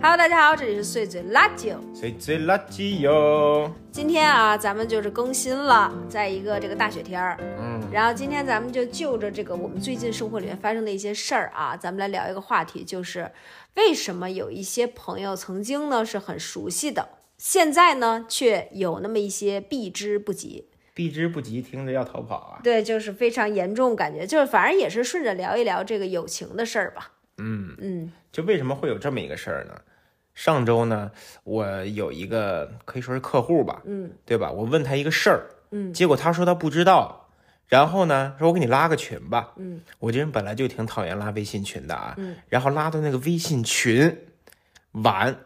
[0.00, 1.74] Hello，大家好，这里是碎嘴垃圾。
[1.92, 3.68] 碎嘴垃圾哟。
[3.90, 13.32] 今天啊，咱们就是更新了，在一个这个大雪天儿，嗯，然后今天咱们就就着这个我们最近生活里面发生的一些事儿啊，咱们来聊一个话题，就是
[13.74, 20.68] 为什么有一些朋友曾经呢是很熟悉的，现在呢却有那么一些避之不及。
[20.94, 22.60] 避之不及，听着要逃跑啊。
[22.62, 27.14] 对，就是非常严重，感觉就是反正也是顺着聊一聊这个友情的事儿吧。
[27.38, 29.74] 嗯，嗯就为什么会有这么一个事儿呢？
[30.38, 31.10] 上周呢，
[31.42, 34.52] 我有一个可以说是客户吧，嗯对吧？
[34.52, 35.42] 我问他一个事儿，
[35.72, 37.26] 嗯结果他说他不知道，
[37.66, 39.52] 然后呢，说我给你拉个群吧。
[39.56, 44.16] 嗯我这人本来就挺讨厌拉微信群的啊，嗯然后拉到那个微信群，
[44.92, 45.36] 完，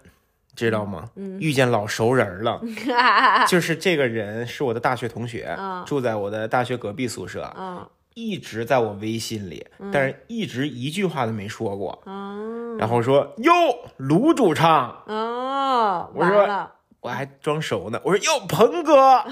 [0.55, 1.09] 知道吗？
[1.17, 2.61] 嗯遇见老熟人了，
[3.49, 12.03] 就是这个人是我的大学同学，啊住在我的大学隔壁宿舍，嗯一直在我微信里，但是一直一句话都没说过。
[12.07, 13.53] 嗯然后说哟，
[13.99, 16.71] 卢主唱，哦，我说
[17.01, 18.01] 我还装熟呢。
[18.05, 19.23] 我说哟，鹏哥，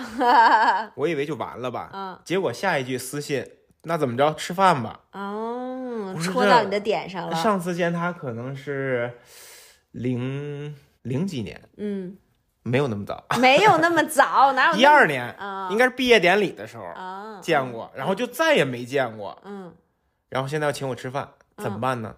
[0.94, 1.91] 我以为就完了吧。
[1.92, 3.46] 嗯结果下一句私信，
[3.84, 4.34] 那怎么着？
[4.34, 5.00] 吃饭吧。
[5.12, 7.34] 哦，戳到你的点上了。
[7.34, 9.10] 上次见他可能是
[9.92, 12.16] 零零几年，嗯，
[12.62, 17.39] 没有那么早，没有那么早，哪有一 二年，啊应该是毕业典礼的时候啊？
[17.41, 19.41] 见过，然后就再也没见过。
[19.44, 19.72] 嗯，
[20.28, 22.14] 然后现在要请我吃饭，怎么办呢？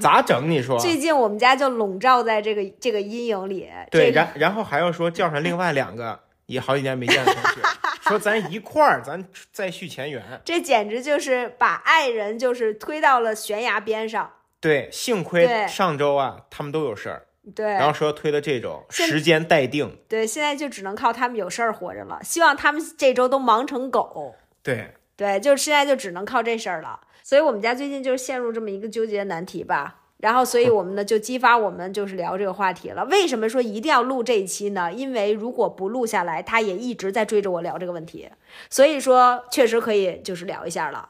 [0.00, 0.50] 咋整？
[0.50, 0.78] 你说？
[0.80, 3.68] 最近我们家就笼罩在这个这个阴影里。
[3.90, 7.60] 对，然然后还要说叫上另外两个也好几年没见的同学，
[8.08, 10.22] 说咱一块儿，咱再续前缘。
[10.44, 14.30] 这简直就是把爱人就是推到了悬崖边上。
[14.60, 19.98] 对，幸亏上周啊，他们都有事儿，对然后说推的这种时间待定。
[20.08, 22.20] 对，现在就只能靠他们有事儿活着了。
[22.22, 24.34] 希望他们这周都忙成狗。
[24.62, 27.00] 对，对，就现在就只能靠这事儿了。
[27.22, 30.02] 所以我们家最近就是陷入这么一个纠结难题吧。
[30.18, 33.04] 然后，所以我们呢就激发我们就是聊这个话题了。
[33.04, 34.92] 为什么说一定要录这一期呢？
[34.92, 38.28] 因为如果不录下来，他也一直在追着我聊这个问题。
[38.68, 41.08] 所以说，确实可以就是聊一下了。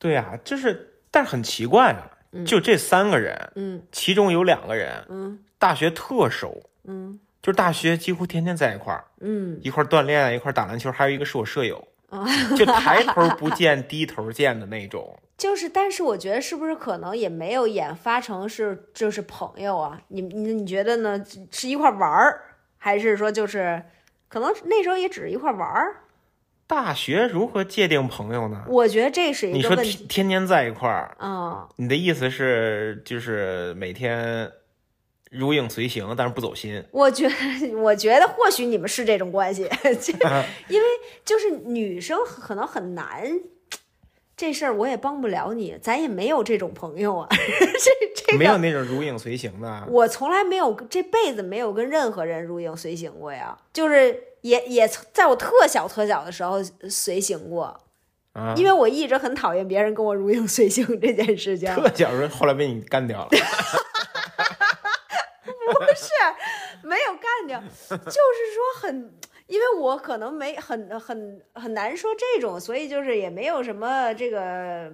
[0.00, 2.10] 对呀、就是，但是很奇怪啊，
[2.44, 15.18] 就这三个人，嗯其中有两个人嗯大学特熟，嗯就是大学几乎天天在一块儿，嗯，一块儿锻炼，一块儿打篮球，还有一个是我舍友，哦就抬头 不见低头见的那种。
[15.38, 20.00] 就是，但是我觉得是不是可能也没有演发成是就是朋友啊？
[20.08, 21.24] 你你你觉得呢？
[21.52, 22.42] 是一块玩儿，
[22.76, 23.80] 还是说就是
[24.28, 25.96] 可能那时候也只是一块玩儿？
[26.68, 28.62] 大学如何界定朋友呢？
[28.68, 30.04] 我觉得这是一你说个问题。
[30.04, 34.52] 天天天在一块儿，嗯，你的意思是就是每天
[35.30, 36.84] 如影随形，但是不走心？
[36.90, 39.66] 我觉得，我觉得或许你们是这种关系，
[39.98, 40.12] 就
[40.68, 40.86] 因为
[41.24, 43.40] 就是女生可能很难，
[44.36, 47.28] 这事儿我也帮不了你，咱也没有这种朋友啊。
[47.32, 49.86] 这这个，没有那种如影随形的。
[49.88, 57.80] 我从来没有这辈子没有跟任何人如影随形过呀，就是也也在我特小特小的时候随行过，
[58.32, 61.74] 啊，因为我一直很讨厌别人跟我如影随形这件事情。
[61.74, 63.28] 特小时候后来被你干掉了。
[65.70, 66.10] 不是
[66.82, 69.14] 没有干掉，就是说很，
[69.46, 74.90] 因为我可能没很很很难说这种，所以就是也没有什么这个。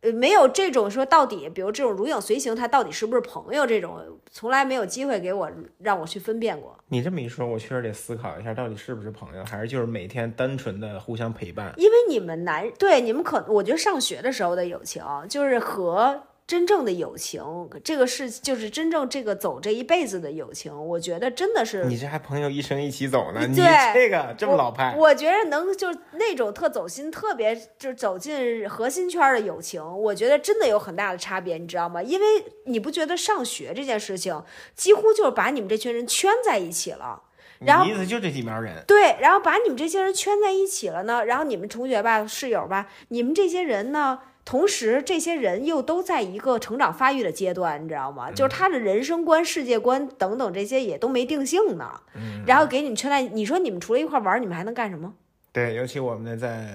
[0.00, 3.66] 呃，没有这种说到底，比如这种如影随形，他到底是不是朋友？
[3.66, 4.00] 这种
[4.30, 6.76] 从来没有机会给我让我去分辨过。
[6.86, 11.74] 你这么一说，我确实得思考一下，到底是不是朋友，还是就是每天单纯的互相陪伴？
[11.76, 17.42] 因为你们男对你们可，我觉得上学的时候的友情，就是和真正的友情，
[17.84, 23.46] 这个是就是真正这个走这一辈子的友情，我觉得真的是你这还朋友一生一起走呢？
[23.46, 32.02] 你对这个这么老派，我觉得能就是那种特走心、特别就是走进核心圈的友情，我觉得真的有很大的差别，你知道吗？
[32.02, 32.26] 因为
[32.64, 34.42] 你不觉得上学这件事情
[34.74, 37.24] 几乎就是把你们这群人圈在一起了。
[37.58, 38.82] 然后你意思就这几苗人？
[38.86, 48.30] 对，然后把你们这些人圈在一起了呢，然后你们同学吧、室友吧，你们这些人呢，同时这些人又都在一个成长发育的阶段，你知道吗？
[48.30, 52.00] 就是他的人生观、世界观等等这些也都没定性呢。
[52.46, 55.12] 然后给你们圈在，你说你们除了一块玩，你们还能干什么？
[55.52, 56.66] 对，尤其我们那在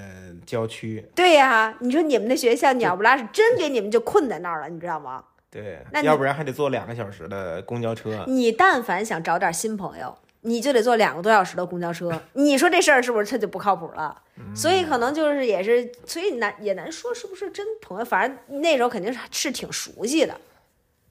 [0.45, 5.23] 郊区，对呀、你说你们那学校鸟不拉屎，真给你们就困在那儿了，你知道吗？
[5.49, 8.23] 对那，要不然还得坐两个小时的公交车。
[8.27, 12.21] 你但凡想找点新朋友，你就得坐两个多小时的公交车。
[12.33, 14.21] 你说这事儿是不是他就不靠谱了？
[14.55, 18.05] 所以可能就是也是，所以难也难说是不是真朋友。
[18.05, 20.35] 反正那时候肯定是是挺熟悉的，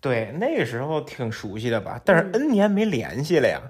[0.01, 3.61] 对，那个时候挺熟悉的吧，但是 N 年没联系了呀。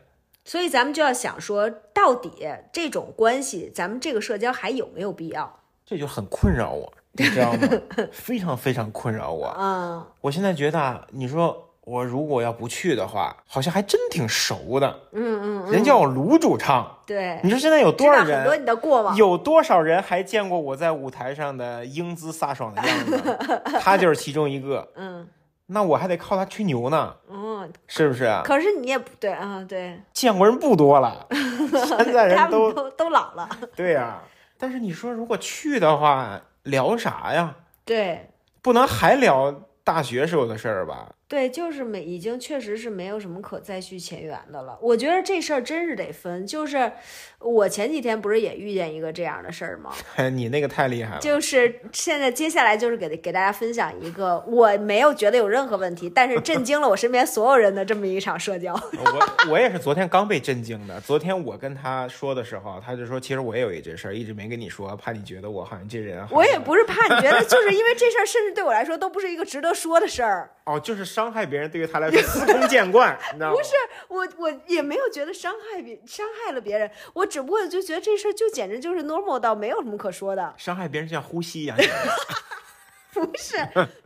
[0.44, 5.60] 所以咱们就要想说，到底这种关系，咱们这个社交还有没有必要？
[5.84, 7.68] 这就很困扰我，你知道吗？
[8.10, 9.54] 非常非常困扰我。
[9.58, 14.88] 嗯我现在觉得啊，你说我如果要不去的话，好像还真挺熟的。
[15.12, 18.28] 嗯嗯嗯，人叫我卢主唱，对，你说现在有多少人？
[18.30, 19.16] 道很多你的过往。
[19.16, 23.40] 有多少人还见过我在舞台上的英姿飒爽的样子？
[23.80, 24.88] 他就是其中一个。
[24.96, 25.26] 嗯
[25.66, 28.42] 那我还得靠他吹牛呢，嗯，是不是啊？
[28.44, 33.48] 可是你也不对啊，对，见过人不多了， 现在人都都都老了。
[33.74, 34.20] 对呀、
[34.58, 37.54] 但是你说如果去的话，聊啥呀？
[37.86, 38.28] 对
[38.60, 41.08] 不能还聊大学时候的事儿吧？
[41.32, 44.78] 对，就是没已经确实是没有什么可再续前缘的了。
[44.82, 46.46] 我觉得这事儿真是得分。
[46.46, 46.92] 就是
[47.38, 49.92] 我前几天不是也遇见一个这样的事儿吗？
[50.28, 51.20] 你那个太厉害了。
[51.22, 58.74] 就是现在接下来就是给给大家分享一个我没有觉得有任何问题，但是震惊了我身边所有人的这么一场社交。
[59.00, 61.00] 我我也是昨天刚被震惊的。
[61.00, 66.22] 昨天我跟他说的时候，他就说其实我也有一这事儿，一直没跟你说，怕你觉得我好像这人。
[66.30, 70.50] 我也不是怕你觉得，就是因为这事儿，甚至对我来说都不是一个值得说的事儿。
[70.64, 73.54] 哦，就是伤害别人对于他来说司空见惯，你知道吗？
[73.56, 73.70] 不是
[74.08, 80.52] 我，我也没有觉得伤害别伤害了别人，我只不过就觉得这事儿就简直就是 normal 到没有什么可说的。
[80.56, 81.78] 伤害别人就像呼吸一样。
[83.20, 83.56] 不是，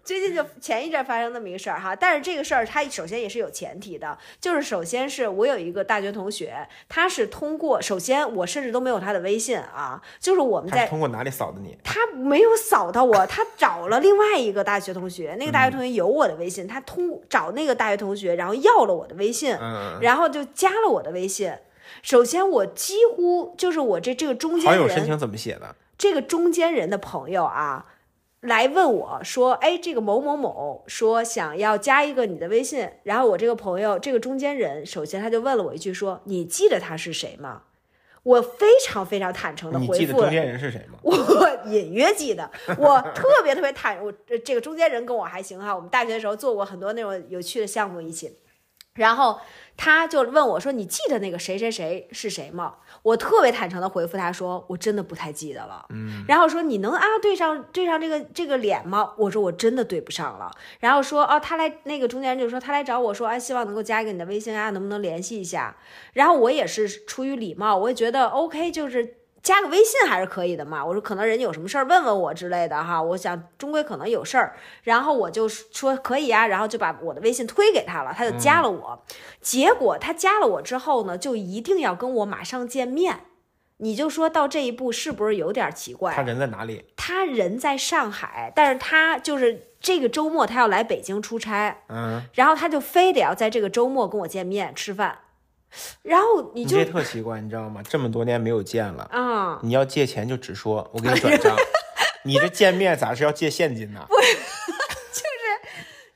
[0.03, 11.79] 最近就前一阵发生那么一个事儿哈，但是这个事儿它首先也是有前提的，就是首先是我有一个大学同学，他是通过首先我甚至都没有他的微信啊，就是我们在通过哪里扫的你？
[11.85, 21.53] 他没有扫到我，他找了另外一个大学同学，那个大学同学有我的微信，他通找那个大学同学，然后要了我的微信，嗯，然后就加了我的微信。
[22.03, 25.76] 首先，我几乎就是我这这个中间人，好友申请怎么写的？
[25.97, 27.87] 这个中间人的朋友啊，
[28.46, 37.62] 来问我说：“哎，这个某某某说想要加一个你的微信。”然后我这个朋友，这个中间人，首先他就问了我一句说：“你记得他是谁吗？”
[38.22, 40.31] 我非常非常坦诚的回复了记得中。
[40.31, 40.98] 间人是谁吗？
[41.02, 48.37] 我隐约记得，我特别特别坦，我呃这个中间人跟我还行哈，我们大学的时候做过很多那种有趣的项目一起。
[48.94, 49.38] 然后
[49.76, 52.76] 他就问我说：“你记得那个谁谁谁是谁吗？”
[53.06, 60.50] 我特别坦诚的回复他说：“我真的不太记得了。”嗯，然后说：“你能啊对上对上这个这个脸吗？”我说：“我真的对不上了。”
[60.81, 65.76] 然后说：“哦，他来那个中间人就说他来找我说，啊，希望能够加一个你的微信啊，能不能联系一下？”
[66.14, 69.14] 然后我也是出于礼貌，我也觉得 OK，就是
[69.46, 70.84] 加个微信还是可以的嘛。
[70.84, 79.04] 我说可能人家有什么事儿问问我之类的哈，我想终归可能有事儿，然后我就说可以啊，然后就把我的微信推给他了，他就加了我。
[79.40, 83.20] 结果他加了我之后呢，就一定要跟我马上见面。
[83.76, 86.12] 你就说到这一步是不是有点奇怪？
[86.12, 86.84] 他人在哪里？
[86.96, 95.19] 他人在上海，但是他就是这个周末他要来北京出差，嗯，然后他就非得要在这个周末跟我见面吃饭，
[96.02, 97.82] 然后你就特奇怪，你知道吗？
[97.88, 101.56] 这么多年没有见了，啊、你要借钱就直说，我给你 转账。
[102.25, 104.05] 你这见面咋是要借现金呢？
[104.08, 104.37] 不就是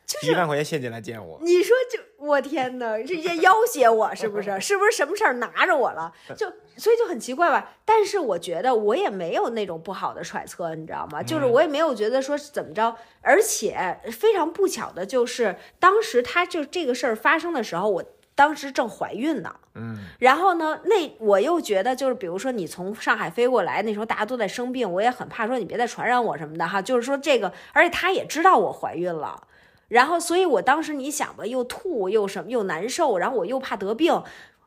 [0.07, 4.61] 就一万块钱现金来见我，你说就我天哪，这这要挟我是不是？
[4.61, 6.13] 是不是什么事儿拿着我了？
[6.37, 7.77] 就所以就很奇怪吧。
[7.85, 11.23] 但是我觉得我也没有那种不好的揣测，你知道吗？
[11.23, 18.05] 就是我也没有觉得说是怎么着，而且非常不巧的就是当时他就这个事儿发生的时候，我
[18.41, 19.55] 当时正怀孕呢。
[19.75, 26.81] 嗯，然后呢，那我又觉得就是，比如说你从上海飞过来，那时候大家都在生病，我也很怕说你别再传染我什么的哈。
[26.81, 29.43] 就是说这个，而且他也知道我怀孕了，
[29.89, 34.23] 然后所以我当时你想吧，又吐又什么又难受，然后我又怕得病，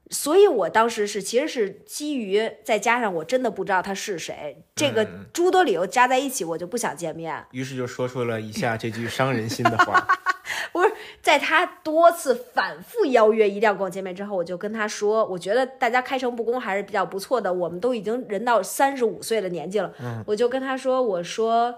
[0.10, 7.46] 所以我当时是其实是基于再加上我真的不知道他是谁，这个诸多理由加在一起，我就不想见面。
[7.52, 10.06] 于是就说出了以下这句伤人心的话。
[10.72, 10.92] 不是，
[11.22, 17.52] 在他多次反复邀约一定要跟我见面之后，我就跟他说，我觉得大家开诚布公还是比较不错的。
[17.52, 19.94] 我们都已经人到三十五岁的年纪了，
[20.26, 21.76] 我就跟他说，我说，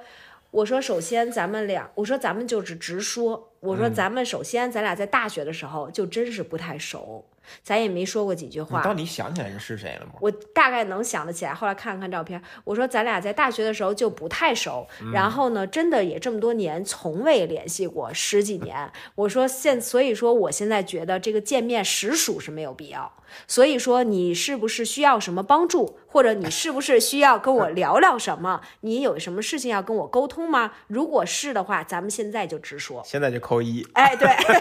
[0.52, 7.24] 我说，首先咱们俩，我说咱们就是直说，我说咱们首先咱俩在大学的时候就真是不太熟，
[7.64, 8.80] 咱也没说过几句话。
[8.80, 10.14] 你到底想起来人是谁了吗？
[10.22, 18.92] 我大概能想得起来，后来看了看照片，我说咱俩在大学的时候就不太熟，然后呢，真的也这么多年从未联系过十几 年。
[19.16, 23.12] 我说现，所以说我现在觉得这个见面实属是没有必要。
[23.48, 28.62] 所以说你是不是需要什么帮助，或者你是不是需要跟我聊聊什么？
[28.80, 30.72] 你有什么事情要跟我沟通吗？
[30.88, 33.02] 如果是的话，咱们现在就直说。
[33.04, 33.86] 现在就扣一。
[33.96, 34.56] 哎，对 对，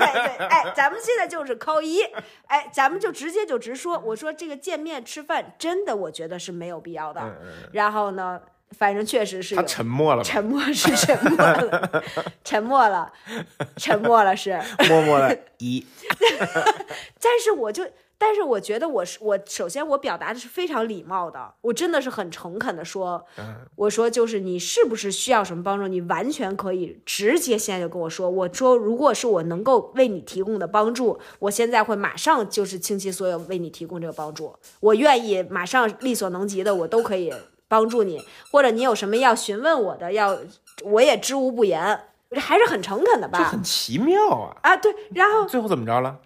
[0.49, 2.03] 哎，咱们现在就是扣一，
[2.49, 3.97] 哎，咱们就直接就直说。
[4.01, 7.21] 我说这个见面吃饭，真的我觉得是没有必要的。
[7.21, 8.41] 嗯嗯，然后呢，
[8.77, 10.25] 反正确实是他有沉默了？
[10.25, 12.03] 沉默是沉默了，
[12.43, 13.13] 沉默了，
[13.77, 14.61] 沉默了是。
[14.89, 15.87] 默默的一。
[17.21, 28.31] 但是我就但是我觉得我是我首先我表达的是非常礼貌的，我真的是很诚恳的说，嗯我说就是你是不是需要什么帮助，你完全可以直接现在就跟我说。
[28.31, 37.33] 我说如果是我能够为你提供的帮助，我现在会马上就是倾其所有为你提供这个帮助，我愿意马上力所能及的我都可以
[37.69, 40.39] 帮助你，或者你有什么要询问我的，要
[40.85, 42.01] 我也知无不言，
[42.37, 43.63] 还是很诚恳的吧这吧很？
[43.63, 44.57] 奇妙啊。
[44.63, 46.19] 啊，对，然后最后怎么着了？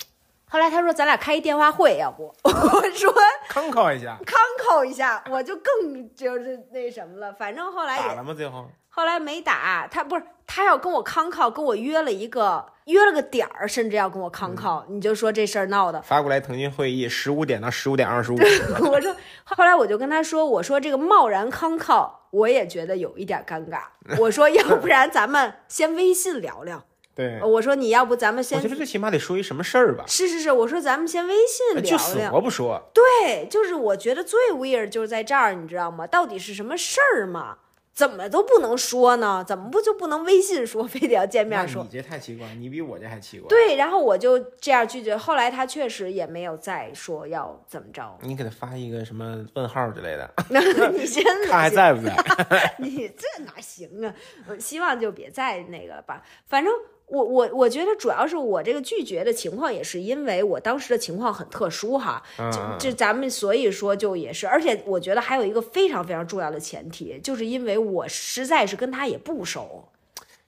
[0.49, 2.35] 后来他说咱俩开一电话会，要不？
[2.43, 2.50] 我
[2.97, 3.12] 说
[3.49, 7.33] 康考一下，康扣一下，我就更就是那什么了。
[7.35, 8.33] 反正后来打了吗？
[8.35, 16.00] 最后后来没打，他不是他要跟我康靠，跟我约了一个约了个点儿，甚至要跟我康靠，你就说这事儿闹的。
[16.02, 18.37] 发过来腾讯会议十五点到十五点二十五，
[18.90, 19.14] 我说，
[19.45, 23.83] 后来我就跟他说，我说这个贸然康靠，我也觉得有一点尴尬。
[24.19, 26.83] 我说，要不然咱们先微信聊聊。
[27.19, 30.05] 对，我说你要不咱们先我觉得最起码得说一什么事儿吧？
[30.07, 31.99] 是是是，我说咱们先微信就聊聊。
[31.99, 36.07] 死活不说，对，就是我觉得最 weird 就是在这儿，你知道吗？
[36.07, 37.59] 到底是什么事儿嘛？
[37.93, 39.45] 怎么都不能说呢？
[39.45, 41.83] 怎么不就不能微信说，非得要见那面说？
[41.83, 45.17] 你这太奇怪，你比我这还奇怪。，对，然后我就这样拒绝。
[45.17, 48.17] 后来他确实也没有再说要怎么着。
[48.23, 50.33] 你给他发一个什么问号之类的，
[50.95, 52.15] 你真的看还在不在？
[52.79, 54.15] 你这哪行啊？
[54.61, 56.23] 希望就别再那个了吧。
[56.47, 56.73] 反正
[57.09, 62.23] 我我我觉得主要是我这个拒绝的情况，也是因为我当时的情况很特殊哈。
[62.53, 69.88] 就就咱们所以说就也是，而且我觉得还有一个非常非常重要的前提，就是因为我实在是跟他也不熟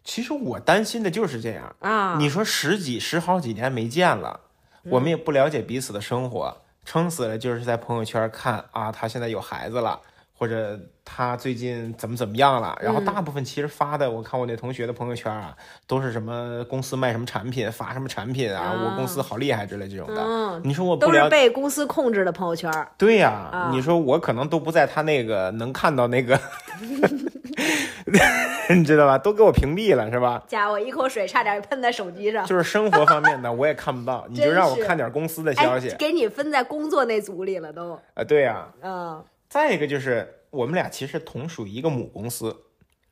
[0.02, 1.74] 其实我担心的就是这样。
[1.80, 2.16] 啊。
[2.18, 4.40] 你说十几十好几年没见了，
[4.84, 10.00] 我们也不了解彼此的生活，撑死了就是在朋友圈看啊，他现在有孩子了，
[10.40, 12.74] 或者他最近怎么怎么样了。
[12.80, 15.54] 然后大部分其实发的，我看我那同学的朋友圈啊，
[15.86, 20.22] 都是什么公司卖什么产品，发什么产品啊，我公司好厉害之类这种的。
[20.22, 22.72] 嗯，你说我不都是，被公司控制的朋友圈。
[22.96, 26.40] 对呀、啊你说我可能都不在他那个能看到那个
[28.74, 29.18] 你知道吧？
[29.18, 30.42] 都给我屏蔽了是吧？
[30.48, 32.46] 家伙，一口水差点喷在手机上。
[32.46, 37.92] 就是生活方面的我也看不到，你就让我看点公司的消息哎，给你分在工作那组里了都。
[38.14, 42.56] 啊，对呀、嗯再一个就是我们俩其实同属一个母公司，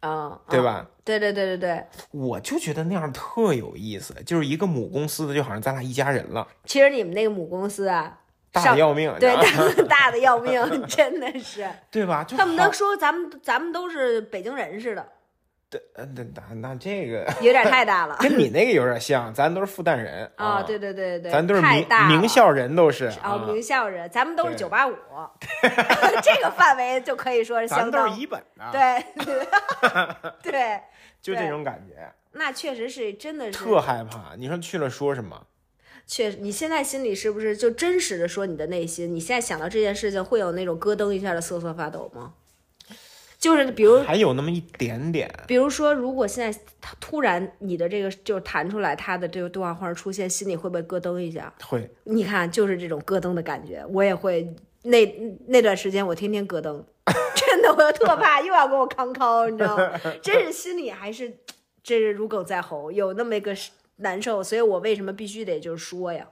[0.00, 0.88] 啊，对吧？
[1.04, 8.20] 对对对对对，我就觉得那样特有意思，就是一个母公司的，就好像咱俩一家人了，其实你们那个母公司啊，
[8.52, 9.42] 大的要命，对大
[9.88, 12.22] 大的要命，真的是，对吧？
[12.22, 15.04] 就恨不得说咱们咱们都是北京人似的，
[15.94, 20.62] 呃那那那这个 有点太大了 跟你那个有点像，咱都是复旦人啊！
[20.62, 24.94] 对对对对，咱都是名名校人，都是哦，啊，名校人，咱们都是九八五，
[26.22, 30.80] 这个范围就可以说是咱们都相当是一本的，对对，
[31.20, 34.34] 就这种感觉，那确实是真的是特害怕。
[34.36, 35.46] 你说去了说什么？
[36.06, 39.14] 确实，你现在心里是不是就真实的说你的内心？
[39.14, 42.32] 你现在想到这件事情，会有那种咯噔一下的瑟瑟发抖吗？
[43.38, 51.52] 就是比如，还有那么一点点，比如说，如果现在他突然你的这个就是弹出来他的这个对话框出现，心里会不会咯噔一下？
[51.64, 54.54] 会你看，就是这种咯噔的感觉，我也会。
[54.82, 55.04] 那
[55.48, 56.82] 那段时间我天天咯噔，
[57.34, 60.00] 真的，我就特怕又要给我康康，你知道吗？
[60.22, 61.28] 真是心里还是
[61.82, 63.54] 真是如鲠在喉，有那么一个
[63.96, 66.26] 难受，所以我为什么必须得就是说呀？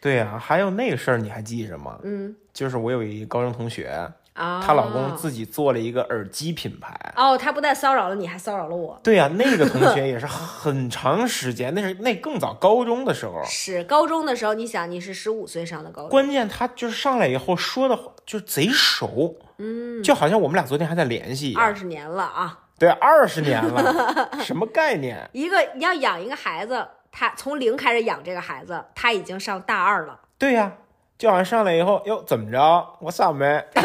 [0.00, 2.00] 对呀、还有那个事儿你还记着吗？
[2.02, 3.94] 嗯就是我有一高中同学，
[4.34, 6.94] 啊，她老公自己做了一个耳机品牌。
[7.16, 8.98] 哦，他不但骚扰了你，还骚扰了我。
[9.02, 13.42] 对呀、那个同学 也是很长时间，那是那更早高中的时候。
[13.44, 21.62] 是高中的时候，你想你是十五岁上的高中，关键他就是上来以后说的话就是贼熟，嗯，就好像我们俩昨天还在联系一样。
[21.62, 22.58] 二十年了啊！
[22.78, 25.28] 对，二十年了， 什么概念？
[25.32, 30.18] 一个你要养一个孩子，他从零开始养这个孩子，他已经上大二了。
[30.38, 30.72] 对呀、
[31.16, 32.86] 就好像上来以后，哟，怎么着？
[33.00, 33.62] 我上没？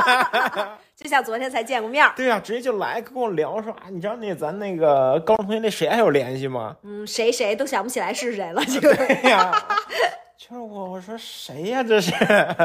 [0.96, 6.76] 就像昨天才见过面儿，对呀、直接就来跟我聊说啊，你知道那咱那个高中同学那谁还有联系吗？
[6.82, 9.52] 嗯，谁谁都想不起来是谁了，就对呀、
[10.38, 12.12] 就是我，我说谁呀、这是？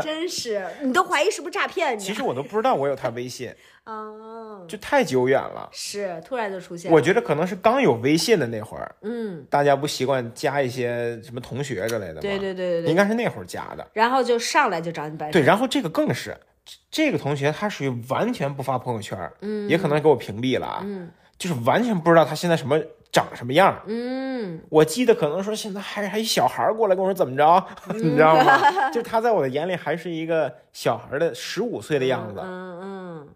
[0.01, 1.97] 真是你都怀疑是不是诈骗？
[1.97, 3.53] 你其实我都不知道我有他微信，
[3.85, 5.67] 哦，就太久远了。
[5.73, 12.21] 是突然就出现，我觉得可能是刚有微信的那会儿，嗯，大家不习惯加一些什么同学之类的吗？
[12.21, 13.85] 对对对对对，应该是那会儿加的。
[13.91, 16.37] 然后就上来就找你办事，对，然后这个更是，
[16.91, 22.79] 这这个同学他属于完全不发朋友圈，嗯，也可能给我屏蔽了啊，嗯就是完全不知道他现在什么
[23.11, 23.81] 长什么样。
[23.87, 28.91] 嗯，我记得可能说现在还还一小孩儿过来跟我说怎么着， 你知道吗？
[28.91, 33.27] 就他在我的眼里还是一个小孩儿的十五岁的样子，嗯嗯，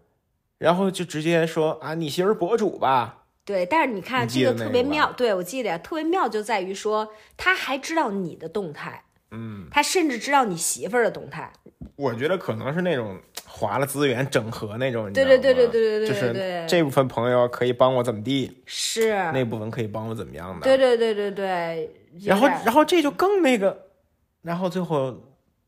[0.58, 3.24] 然后就直接说啊，你媳妇儿博主吧？
[3.44, 3.66] 对。
[3.66, 9.02] 但是你看这个特别妙，对我记得特别妙就在于说他还知道你的动态。
[9.30, 11.52] 嗯，他甚至知道你媳妇儿的动态。
[11.96, 20.64] 我觉得可能是那种划了资源整合那种，对对对对对对对就是这部分朋友可以帮我怎么地，是，那部分可以帮我怎么样的。
[20.64, 21.90] 对对对对对。
[22.24, 23.88] 然后然后这就更那个，
[24.42, 25.14] 然后最后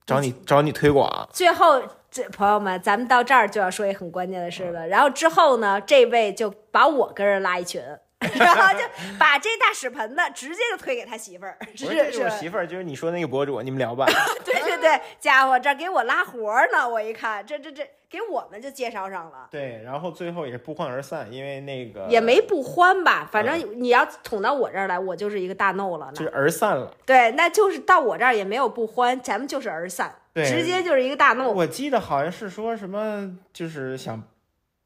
[0.07, 4.89] 找你找你推广，最后，这朋友们，咱们到这儿就要说一很关键的事了。
[4.89, 7.83] 然后之后呢，这位就把我跟人拉一群，
[8.37, 8.85] 然后就
[9.17, 14.05] 把这大屎盆子直接就推给他媳妇儿，是是媳妇儿，就是你说那个博主，你们聊吧。
[14.45, 19.47] 对对对，家伙这给我拉活儿呢，我一看，这这这给我们就介绍上了。
[19.53, 26.11] 对，然后最后也是不欢而散，因为那个也没不欢吧，反正你要捅到我这儿来，我就是一个大 no 了。
[26.13, 26.93] 就是而散了。
[27.07, 31.49] 对，那就是到我这儿也没有不欢，咱们就是而散，对直接就是一个大 no。
[31.51, 34.21] 我记得好像是说什么，就是想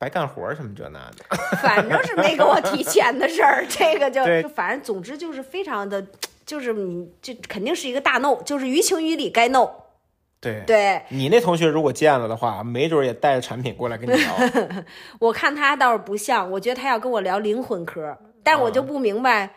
[0.03, 1.37] 白干活什么这那的。
[1.63, 6.05] 反正是没给我提钱的事儿， 这个就就反正总之就是非常的，
[6.45, 9.71] 就是你这肯定是一个大 no，就是于情于理该 no。
[10.41, 14.33] 对，对你那同学如果见了的话，没准儿也带着产品过来跟你聊。
[15.21, 19.55] 我看他倒是不像，我觉得他要跟我聊灵魂科，但我就不明白，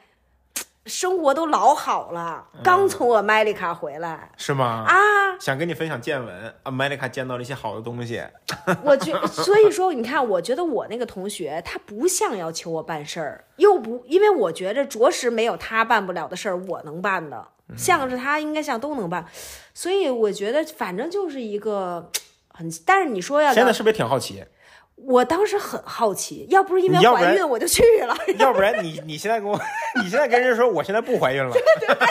[0.85, 4.85] 生活都老好了，刚从我麦丽卡回来是吗？
[4.87, 4.93] 啊，
[5.39, 8.23] 想跟你分享见闻，啊麦丽卡见到了一些好的东西。
[8.83, 19.25] 我觉，所以说你看，我觉得我那个同学他不像要求我办事儿，又不，因为我觉着着实没有他办不了的事儿，我能办的，像是他应该像都能办，
[19.73, 22.11] 所以我觉得反正就是一个
[22.53, 24.45] 很，但是你说要，现在是不是挺好奇？
[24.95, 29.59] 我当时很好奇，要不是因为怀孕我就去了， 要不然你你现在跟我，
[30.01, 32.07] 你现在跟人说我现在不怀孕了， 对对对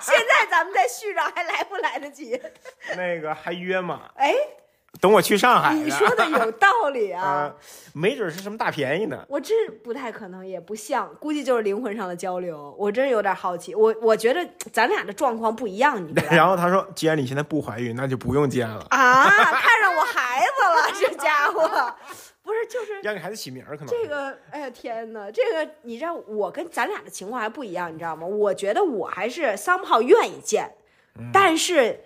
[0.00, 2.40] 现在咱们再续上还来不来得及？
[2.96, 4.02] 那个还约吗？
[4.14, 4.34] 哎，
[5.00, 7.22] 等我去上海你说的有 道理啊。
[7.22, 7.54] 啊，
[7.92, 9.24] 没准是什么大便宜呢。
[9.28, 12.74] 我真不太可能，也不像，估计就是灵魂上的交流。
[12.78, 16.36] 我真有点好奇，我我觉得咱俩的状况不一样，你知道吗？
[16.36, 20.27] 然后他说，既然你现在不怀孕，那就不用见了，啊，看上我孩
[21.18, 21.60] 家伙，
[22.42, 23.88] 不是就是让给孩子起名儿可能。
[23.88, 28.26] 这个，哎呀天哪，这个你知道，我跟咱俩的情况还不一样，你知道吗？
[28.26, 30.72] 我觉得我还是 somehow 愿意见，
[31.32, 32.00] 但是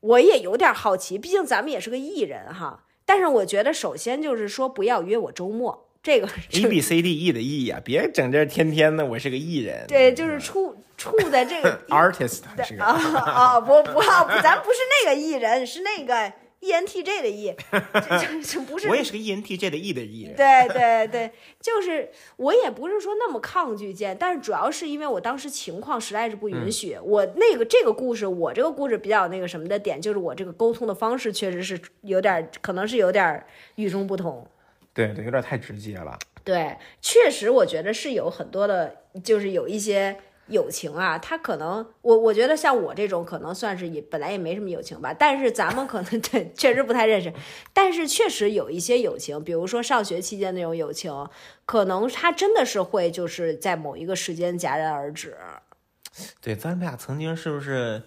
[0.00, 2.84] 我也有点好奇，毕竟咱们也是个艺人哈。
[3.04, 9.86] 但是我觉得，首先就是说，不要约我周末，这个 A B C D E 的 E 呀、别整这天天的，我是个艺人。
[9.88, 12.84] 对，就是处处在这个 artist 是个。
[12.84, 12.92] 啊
[13.24, 14.02] 啊不不，
[14.42, 17.54] 咱不是那个艺人，是那个 E N T J 的 E，
[18.44, 20.32] 这不是我也是个 E N T J 的 E 的 E。
[20.36, 26.98] 对对对，就是我也不是说那么抗拒见，但是主要是因为我当时情况实在是不允许。
[27.02, 34.46] 我那个这个故事，我这个故事比较那个什么的点，就是我这个沟通的方式确实是有点，可能是有点儿与众不同。
[34.92, 36.18] 对对，有点太直接了。
[36.42, 40.16] 对，确实我觉得是有很多的，就是有一些
[40.48, 47.32] 友情啊，他可能我我觉得像我这种可能算是也本来也没什么友情吧，但是咱们可能 对确实不太认识，
[47.72, 51.12] 但是确实有一些友情，比如说上学期间那种友情，
[51.64, 55.36] 可能他真的是会就是在某一个时间戛然而止。
[56.40, 58.02] 对，咱们俩曾经是不是，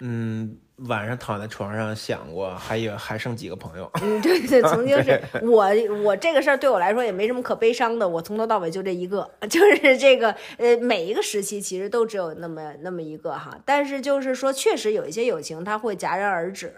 [0.00, 3.90] 嗯，晚上躺在床上想过，还有还剩几个朋友？
[4.02, 5.68] 嗯，对对，曾经是 我
[6.02, 16.72] 我这个事儿对我来说也没什么可悲伤的，我从头到尾就这一个， 就是这个呃每一个时期其实都只有那么那么一个哈，但是就是说确实有一些友情它会戛然而止，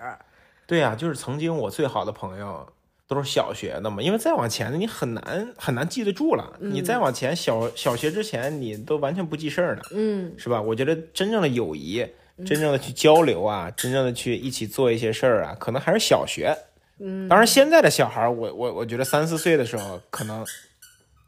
[0.67, 2.67] 对呀、就是曾经我最好的朋友
[3.07, 6.57] 都是小学的嘛，因为再往前你很难很难记得住了。
[6.61, 10.63] 你再往前小小学之前，你都完全不记事儿了，嗯，是吧？
[10.63, 12.07] 我觉得真正的友谊，
[12.47, 16.57] 真正的去交流啊，真正的去一起做一些事儿啊，可能还是小学。
[16.99, 20.45] 嗯，当然现在的小孩儿，我我我觉得三四岁的时候，可能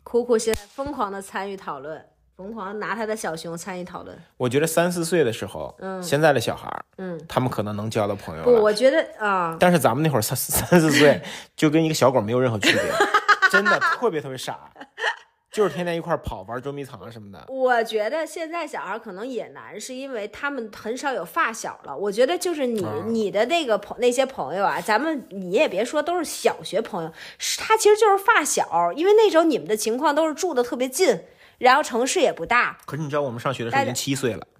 [0.02, 2.04] 苦苦现在疯狂的参与讨论，
[2.36, 9.56] 疯狂拿他的小熊参与讨论，我觉得三四岁的时候，嗯现在的小孩儿，嗯，他们可能能交到朋友不，我觉得啊。
[9.58, 11.20] 但是咱们那会儿三三四岁，
[11.56, 12.82] 就跟一个小狗没有任何区别，
[13.50, 14.70] 真的特别特别傻，
[15.54, 17.46] 就是天天一块儿跑玩捉迷藏什么的。
[17.48, 21.96] 我觉得现在小孩可能也难，是因为他们很少有发小了。
[21.96, 31.20] 我觉得就是你、啊你的那个朋那些朋友啊，咱们你也别说都是小学朋友，是他其实就是发小，因为那时候你们的情况都是住的特别近，
[31.58, 34.44] 然后城市也不大，可是你知道我们上学的时候已经七岁了，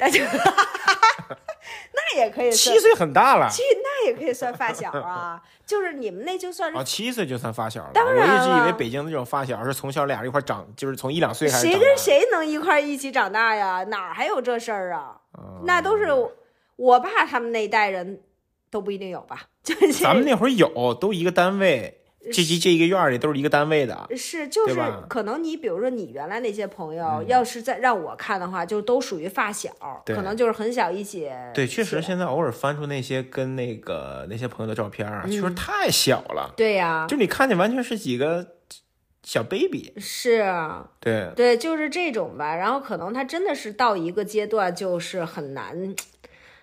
[1.95, 7.91] 那也可以算七，岁很大了七那也可以算发小啊，就是你们那就算是啊，七岁就算发小了。
[7.95, 13.85] 当然我一直以为北京的这种发小是从小俩人一块长，就是从一两岁开始谁跟谁能一块儿一起长大呀？
[13.85, 15.17] 哪儿还有这事儿啊？
[15.65, 16.09] 那都是
[16.77, 18.21] 我爸他们那一代人
[18.71, 19.43] 都不一定有吧？
[19.63, 29.71] 就是咱们那会儿有，都一个单位，这这这一个院里都是一个单位的，是，就是可能你比如说你原来那些朋友，要是在让我看的话，就都属于发小，
[30.07, 31.31] 可能就是很小一起。
[31.53, 38.47] 对，确实现在偶尔翻出那些跟那个那些朋友的照片啊，确实嗯太小了，对呀、就你看见完全是几个
[39.23, 42.55] 小 baby，是啊，对，对，就是这种吧。
[42.55, 45.95] 然后可能他真的是到一个阶段，就是很难，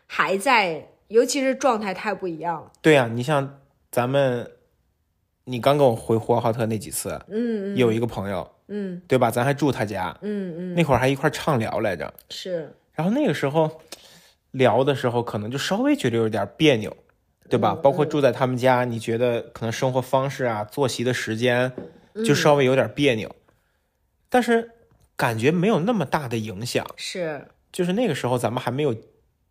[0.07, 2.71] 还在，尤其是状态太不一样了。
[2.81, 3.59] 对呀、你像
[3.91, 4.51] 咱们，
[5.51, 9.29] 你刚跟我回呼和浩特那几次，嗯有一个朋友，嗯对吧？
[9.29, 12.13] 咱还住他家，嗯嗯，那会儿还一块儿畅聊来着。
[12.29, 13.81] 是，然后那个时候
[14.51, 16.95] 聊的时候，可能就稍微觉得有点别扭，
[17.49, 17.75] 对吧？
[17.75, 21.71] 包括住在他们家，你觉得可能生活方式啊、作息的时间
[22.25, 23.35] 就稍微有点别扭，
[24.29, 24.71] 但是
[25.17, 26.85] 感觉没有那么大的影响。
[26.95, 28.95] 是，就是那个时候咱们还没有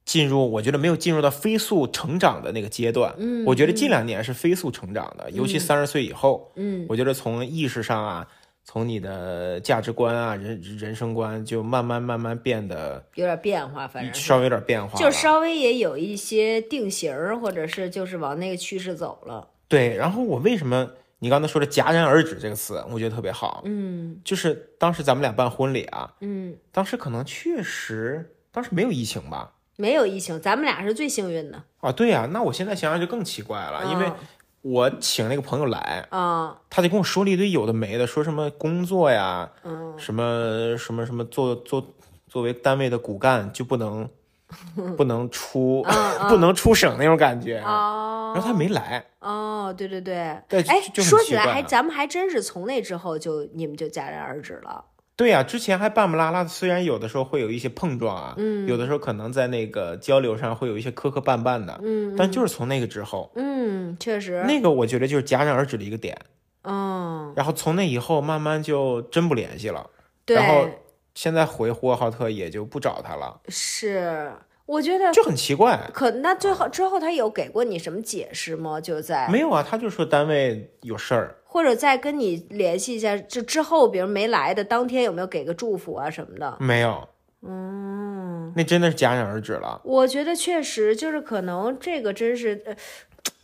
[0.05, 3.15] 进入，我觉得没有进入到飞速成长的那个阶段。
[3.19, 8.27] 嗯我觉得近两年是飞速成长的，尤其三十岁以后，嗯我觉得从意识上啊，
[8.65, 14.99] 从你的价值观啊、人人生观，就慢慢慢慢变得有点变化，反正稍微有点变化。
[14.99, 19.49] 就稍微也有一些定型儿，或者是就是往那个趋势走了。
[19.69, 29.53] 对，然后我为什么你刚才说的戛然而止这个词，我觉得特别好，嗯就是当时咱们俩办婚礼啊，嗯，当时可能确实当时没有疫情吧。
[29.81, 31.63] 没有疫情，咱们俩是最幸运的。
[31.81, 34.15] 啊，对呀、那我现在想想就更奇怪了，因为嗯
[34.63, 41.83] 我请那个朋友来，啊，他就跟我说了一堆有的没的，说什么工作呀，嗯，什么什么什么做做
[42.29, 44.07] 作为单位的骨干就不能
[44.99, 45.83] 不能出、
[46.29, 54.85] 不能出省那种感觉，啊，然后他没来，哦，对对对，对哎，说起来还咱们还真是从那之后就你们就戛然而止了。
[55.21, 62.17] 对呀、之前还半不拉拉的，虽然有的时候会有一些碰撞啊，嗯，有的时候可能在那个交流上会有一些磕磕绊绊的，嗯。
[62.17, 66.19] 但就是从那个之后，嗯，确实，那个我觉得就是戛然而止的一个点，
[66.63, 69.91] 嗯，然后从那以后慢慢就真不联系了。
[70.25, 70.67] 对，然后
[71.15, 74.33] 现在回呼和浩特也就不找他了，是，
[74.65, 75.79] 我觉得就很奇怪。
[75.93, 78.81] 可那最后之后他有给过你什么解释吗？
[78.81, 86.57] 就在没有啊，他就说单位有事儿，或者再跟你联系一下，就之后比如没来的当天有没有给个祝福啊什么的？
[86.61, 87.09] 没有，
[87.43, 89.81] 嗯，那真的是戛然而止了。
[89.83, 92.77] 我觉得确实就是可能这个真是，呃，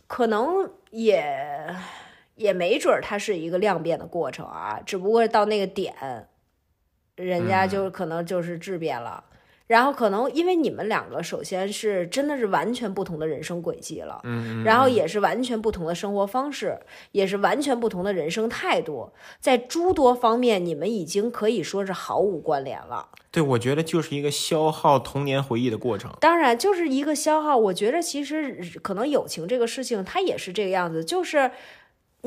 [0.07, 1.75] 可能也
[2.35, 5.93] 也没准儿它是一个量变的过程啊，只不过到那个点，
[7.17, 9.21] 人家就可能就是质变了。
[9.67, 16.79] 然后可能因为你们两个，首先是真的是完全不同的人生轨迹了，嗯，然后也是完全不同的生活方式，
[17.11, 23.09] 也是完全不同的人生态度，在诸多方面，你们已经可以说是毫无关联了。
[23.29, 26.11] 对，我觉得就是一个消耗童年回忆的过程。
[26.19, 27.55] 当然，就是一个消耗。
[27.55, 31.03] 我觉得其实可能友情这个事情，它也是这个样子。
[31.03, 31.51] 就是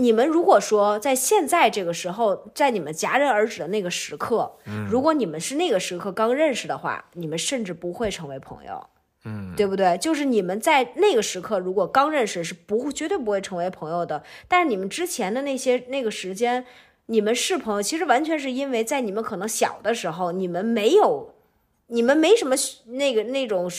[0.00, 4.56] 你们如果说在现在这个时候，在你们戛然而止的那个时刻，
[4.90, 8.86] 如果你们是那个时刻刚认识的话，你们甚至不会成为朋友。
[9.26, 9.98] 嗯，对不对？
[9.98, 14.22] 就是你们在那个时刻，如果刚认识，是不绝对不会成为朋友的。
[14.48, 16.64] 但是你们之前的那些那个时间，
[17.04, 21.34] 你们是朋友，其实完全是因为在你们可能小的时候，你们没有，
[21.90, 22.55] 你们没什么
[22.87, 23.70] 那个那种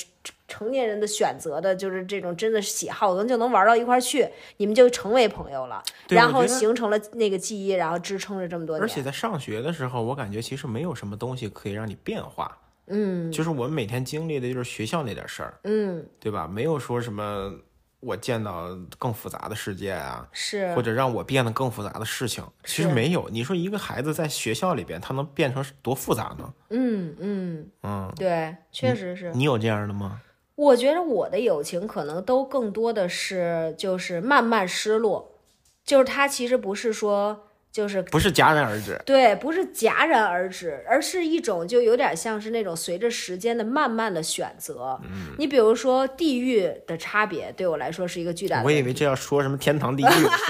[0.47, 9.01] 成年人的选择的，就是这种真的喜好，能就能玩到一块儿去，你们就成为朋友了，然后形成了那个记忆，然后支撑着这么多年而且。
[9.01, 12.57] 在上学的时候，我感觉其实没有什么东西可以让你变化。
[12.93, 16.45] 嗯就是我们每天经历的就是学校那点事儿，嗯，对吧？
[16.45, 17.53] 没有说什么
[18.01, 23.29] 我见到更复杂的世界啊，是或者让我变得更复杂的事情，其实没有。
[23.29, 26.53] 你说一个孩子在学校里边，他能变成多复杂呢？
[26.69, 29.31] 嗯嗯，嗯，对，确实是。
[29.33, 30.19] 你有这样的吗？
[30.55, 35.39] 我觉得我的友情可能都更多的是就是慢慢失落，
[35.83, 44.99] 就是他其实不是说就是不是戛然而止，对，不是戛然而止，而是一种就有点像是那种随着时间的慢慢的选择。
[45.03, 48.65] 嗯，你比如说地域的差别，对我来说是一个巨大的。
[48.65, 50.07] 我以为这要说什么天堂地狱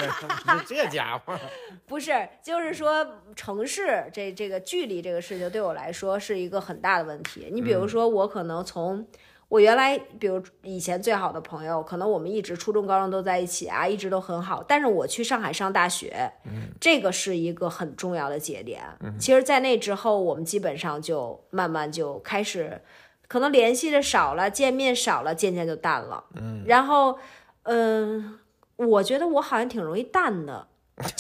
[0.65, 1.39] 这家伙，
[1.86, 3.05] 不是，就是说
[3.36, 7.49] 城市这这个距离这个事情对我来说是一个很大的问题。
[7.51, 9.05] 你比如说，我可能从
[9.51, 14.63] 我原来，比如以前最好的朋友，可能我们一直初中、高中都在一起啊，一直都很好。
[14.65, 16.31] 但是我去上海上大学，
[16.79, 18.81] 这个是一个很重要的节点。
[19.19, 22.81] 其实，在那之后，我们基本上就慢慢就开始，
[23.27, 26.23] 可能联系的少了，见面少了，渐渐就淡了。
[26.35, 27.19] 嗯，然后，
[27.63, 28.39] 嗯、
[28.77, 30.65] 我觉得我好像挺容易淡的。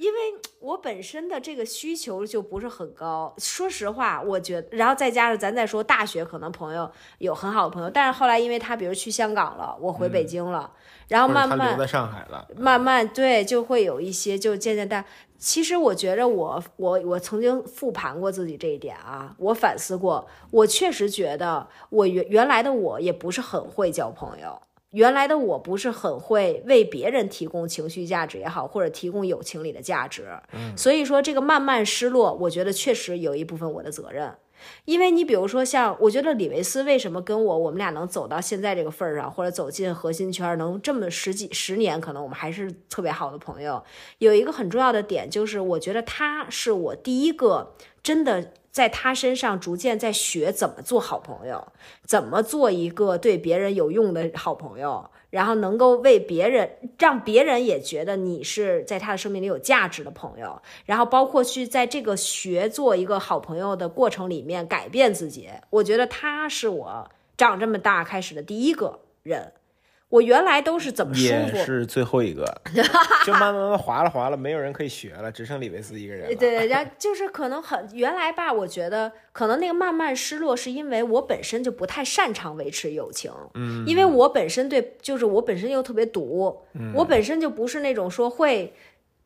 [0.00, 0.18] 因为
[0.60, 3.34] 我本身的这个需求就不是很高。
[3.36, 10.72] 说实话，我觉得，然后再加上咱再说大学，可能朋友有很好的朋友，但是后来因为他比如去香港了，我回北京了，
[11.08, 15.04] 然后慢慢他留在上海了，慢慢对，就会有一些就渐渐淡。
[15.36, 30.26] 其实我觉着我我我曾经复盘过自己这一点啊，我反思过，我确实觉得我原原来的我也不是很会交朋友，原来的我不是很会为别人提供情绪价值也好，或者提供友情里的价值。
[30.52, 34.34] 嗯，所以说这个慢慢失落，我觉得确实有一部分我的责任。
[34.84, 43.82] 因为你比如说像，我觉得李维斯为什么跟我我们俩能走到现在这个份儿上，或者走进核心圈儿，能这么十几十年，可能我们还是特别好的朋友。
[44.18, 51.72] 有一个很重要的点就是，我觉得他是我第一个真的在他身上逐渐在学怎么做好朋友，
[52.04, 55.10] 怎么做一个对别人有用的好朋友。
[55.30, 65.48] 然后能够为别人，让别人也觉得你是在他的生命里有价值的朋友，然后包括去在这个学做一个好朋友的过程里面改变自己。
[65.70, 69.52] 我觉得他是我长这么大开始的第一个人。
[70.10, 72.44] 我原来都是怎么舒服，也是最后一个，
[73.24, 76.36] 就慢慢慢慢滑了滑了，没有人可以学了，只剩李维斯一个人了。
[76.36, 88.74] 对，然后就是可能很原来吧，我觉得可能那个慢慢失落，是因为我本身就不太擅长维持友情，嗯，因为我本身对，就是我本身又特别毒，嗯我本身就不是那种说会。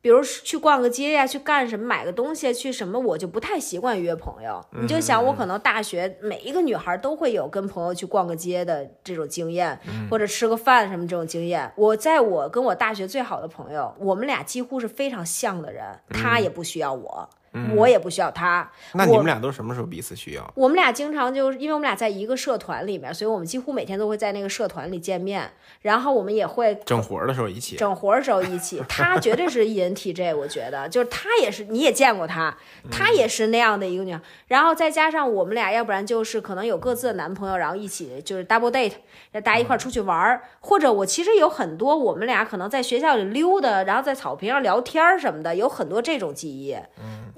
[0.05, 4.63] 比如去逛个街呀，去干什么，买个东西，去什么，我就不太习惯约朋友。
[4.79, 11.73] 你就想，我可能大学每一个女孩都会有跟朋友去逛个街的这种经验，或者吃个饭什么这种经验。
[11.75, 17.27] 我在我跟我大学最好的朋友，我们俩几乎是非常像的人，他也不需要我，
[17.75, 18.69] 我也不需要他。
[18.93, 20.53] 那你们俩都什么时候彼此需要？
[20.55, 27.75] 我们俩经常就是因为我们俩在一个社团里面，所以我们几乎每天都会在那个社团里见面，然后我们也会整活的时候一起。
[27.75, 28.81] 整活的时候一起。
[28.89, 32.55] 他绝对是 ENTJ，我觉得就是他也是，你也见过他，
[32.91, 34.21] 他也是那样的一个女孩。
[34.47, 38.93] 然后再加上我们俩，要不然就是可能有各自的男朋友，然后一起就是 double date，
[39.31, 46.75] 大家一块出去玩儿，或者我其实有很多我们俩可能在学校里溜达，然后在草坪上聊天儿什么的，有很多这种记忆。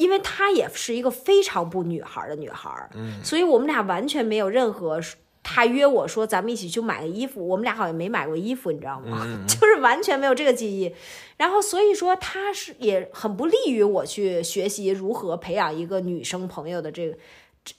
[0.08, 2.90] 因为她也是一个非常不女孩儿的女孩儿，
[3.22, 5.02] 所以我们俩完全没有任何。
[5.50, 9.26] 他约我说咱们一起去买个衣服，我们俩好像没买过衣服，你知道吗？
[9.48, 10.94] 就是完全没有这个记忆。
[11.38, 17.18] 然后所以说他是也很不利于我去学习如何培养一个女生朋友的这个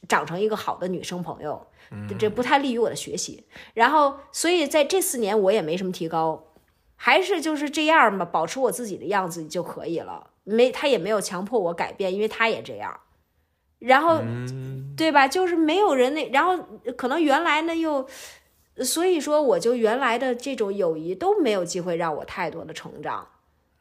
[0.09, 1.67] 长成一个好的女生朋友，
[2.19, 3.45] 这不太利于我的学习。
[3.75, 6.43] 然后所以在这四年我也没什么提高，
[6.97, 10.31] 还是就是这样吧，保持我自己的样子就可以了。
[10.49, 13.01] 没他也没有强迫我改变，因为他也这样。
[13.79, 14.21] 然后，
[14.97, 15.29] 对吧？
[15.29, 16.59] 就是没有人那，然后
[16.97, 18.09] 可能原来呢又，
[18.79, 23.29] 所以说我就原来的这种友谊都没有机会让我太多的成长。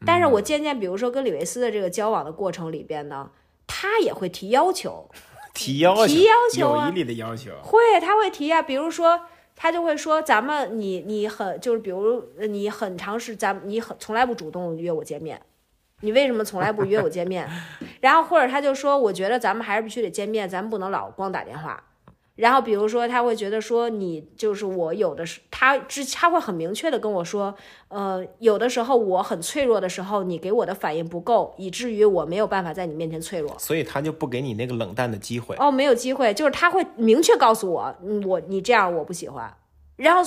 [0.05, 3.31] 但是我渐渐，比如说跟李维斯的这个交往的过程里边呢，
[3.65, 5.09] 他也会提要求，
[5.55, 7.51] 提要求，提要求啊友谊里的要求。
[7.63, 9.21] 会他会提啊，比如说
[9.55, 15.41] 他就会说咱们你你很就是比如你很长时咱你很从来不主动约我见面。
[16.01, 17.49] 你为什么从来不约我见面？
[18.01, 21.83] 然后或者他就说，我觉得咱们还是必须得见面，咱们不能老光打电话。
[22.35, 27.55] 然后比如说他会觉得说你就是我有的是他之他会很明确的跟我说，
[27.87, 33.57] 呃，有的时候我很脆弱的时候，你给我的反应不够，以至于我没有办法在你面前脆弱。
[33.57, 35.55] 所以他就不给你那个冷淡的机会。
[35.57, 39.51] 哦，没有机会，就是他会明确告诉我，嗯我你这样我不喜欢。
[39.95, 40.21] 然后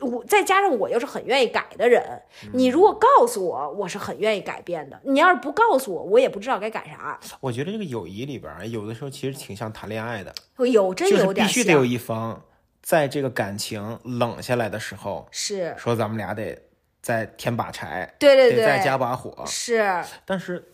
[0.00, 5.00] 我再加上我又是很愿意改的人，你如果告诉我，我是很愿意改变的。
[5.04, 7.18] 你要是不告诉我，我也不知道该改啥。
[7.40, 10.34] 我觉得这个友谊里边，有的时候其实挺像谈恋爱的，
[10.66, 12.42] 有真就是有点必须得有，一方
[12.82, 16.58] 在这个感情冷下来的时候，是说咱们俩得
[17.02, 19.44] 再添把柴，对对对再，加把火。
[19.46, 20.64] 是但是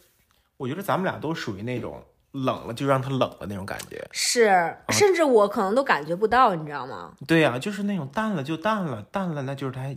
[0.56, 4.06] 我觉得咱们俩都属于那种冷了就让它冷了那种感觉。
[4.12, 7.12] 是，甚至我可能都感觉不到，你知道吗？
[7.26, 9.94] 对呀、就是那种淡了就淡了，淡了那就是他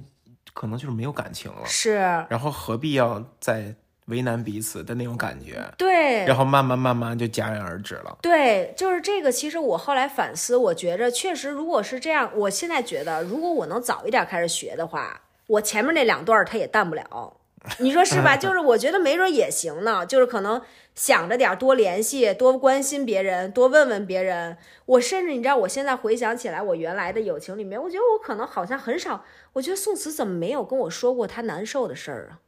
[0.53, 1.95] 可能就是没有感情了，是，
[2.29, 8.17] 然后何必要再为难彼此的那种感觉，对，然后慢慢慢慢就戛然而止了。
[8.21, 9.31] 对，就是这个。
[9.31, 17.37] 其实我后来反思，我觉着确实，如果是这样，我现在觉得，如果我能早一点开始学的话，我前面那两段儿它也淡不了。
[17.79, 18.35] 你说是吧？
[18.37, 20.61] 就是我觉得没准也行呢，就是可能
[20.95, 24.57] 想着点儿多联系、多关心别人、多问问别人。
[24.85, 29.23] 我甚至你知道，我现在回想起来，我原来的友情里面，我觉得我可能好像很少。
[29.53, 32.39] 我觉得宋慈怎么没有跟我说过他难受的事儿啊？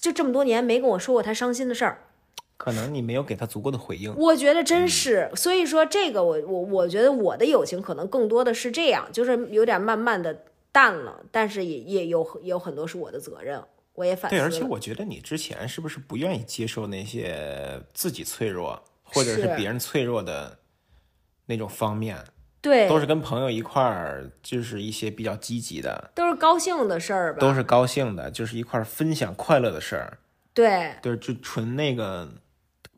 [0.00, 2.02] 就这么多年没跟我说过他伤心的事儿。
[2.56, 4.12] 可能你没有给他足够的回应。
[4.16, 13.62] 我觉得真是，所以说这个我我我觉得我的友情可能更多的是这样，就是有点慢慢的淡了，但是也也有有很多是我的责任，
[13.98, 20.58] 我也反思对，而且我觉得你之前是不是不愿意接受那些自己脆弱或者是是别人脆弱的
[21.46, 22.24] 那种方面？
[22.60, 27.40] 对都是跟朋友一块儿，就是一些比较积极的，都是高兴的事儿吧？
[27.40, 30.18] 都是高兴的，就是一块儿分享快乐的事儿，
[30.52, 32.28] 对，对，就纯那个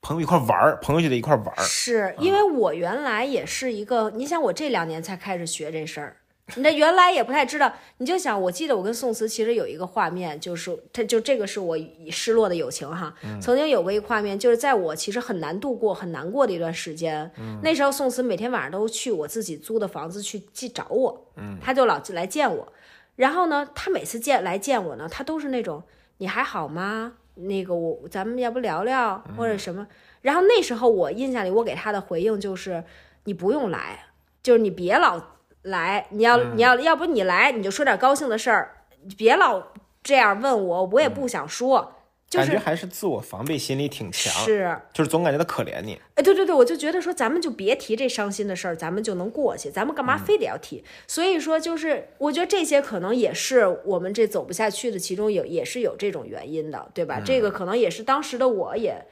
[0.00, 1.62] 朋友一块儿玩儿，朋友就得一块儿玩儿。
[1.62, 6.16] 是因为我原来也是一个，你想我这两年才开始学这事儿，
[6.56, 11.76] 你这原来也不太知道，你就想，我记得我跟宋慈其实有一个画面，就是他就这个是我
[12.10, 17.30] 失落的友情哈，曾经有过一个画面，就是在我其实很难度过、很难过的一段时间，
[17.62, 21.26] 那时候宋慈每天晚上都去我自己租的房子去去找我，
[21.60, 22.72] 他就老来见我，
[23.16, 25.82] 然后呢，他每次见来见我呢，他都是那种
[26.18, 27.14] 你还好吗？
[27.34, 29.86] 那个我咱们要不聊聊或者什么？
[30.20, 32.84] 然后那时候我印象里，我给他的回应就是
[33.24, 34.06] 你不用来，
[34.42, 35.18] 就是你别老
[35.62, 39.62] 来，你要、你要要不你来你就说点高兴的事儿，你别老
[40.02, 41.96] 这样问我，我也不想说，
[42.28, 44.74] 就是感觉还是自我防备心理挺强，是。
[44.94, 46.00] 就是总感觉他可怜你。
[46.14, 50.82] 哎，对对对，我就觉得说，咱们就别提这伤心的事儿，咱们就能过去，咱们干嘛非得要提？
[51.06, 57.20] 所以说，就是我觉得这些可能也是我们这走不下去的其中有，也是有这种原因的，对吧？
[57.22, 59.04] 这个可能也是当时的我也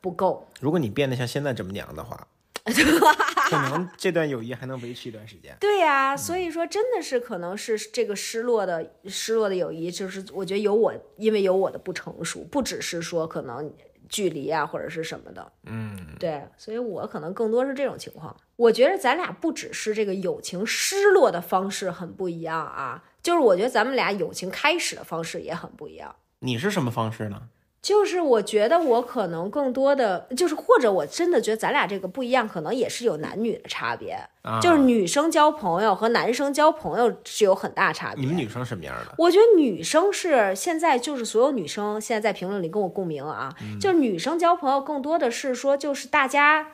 [0.00, 0.48] 不够。
[0.60, 2.26] 如果你变得像现在这么娘的话，
[3.50, 5.56] 可能这段友谊还能维持一段时间。
[5.60, 13.72] 对呀、所以说真的是可能是这个失落的失落的友谊，就是我觉得有我，因为有我的不成熟，不只是说可能
[14.08, 18.36] 距离啊或者是什么的，嗯，对，所以我可能更多是这种情况。
[18.56, 26.14] 我觉得咱俩不只是这个友情失落的方式很不一样啊，就是我觉得咱们俩友情开始的方式也很不一样。
[26.40, 27.48] 你是什么方式呢？
[27.82, 34.16] 就是我觉得我可能更多的就是，或者我真的觉得咱俩这个不一样，可能也是有男女的差别。
[34.42, 38.20] 啊，就是女生交朋友和男生交朋友是有很大差别。
[38.20, 39.14] 你们女生什么样的？
[39.18, 46.68] 我觉得女生是现在就是所有女生现在在评论里跟我共鸣啊，就是女生交朋友更多的是说就是大家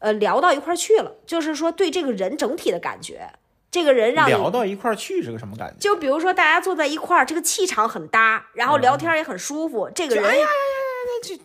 [0.00, 3.30] 呃聊到一块儿去了，就是说对这个人整体的感觉，
[3.70, 5.76] 这个人让你聊到一块儿去是个什么感觉？
[5.78, 10.24] 就比如说大家坐在一块儿，这个气场很搭，然后聊天也很舒服，这个人。
[10.24, 10.48] 哎呀呀呀呀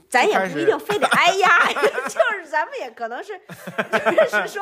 [0.09, 1.57] 咱也不一定非得哎呀，
[2.07, 4.62] 就是咱们也可能是，就是说，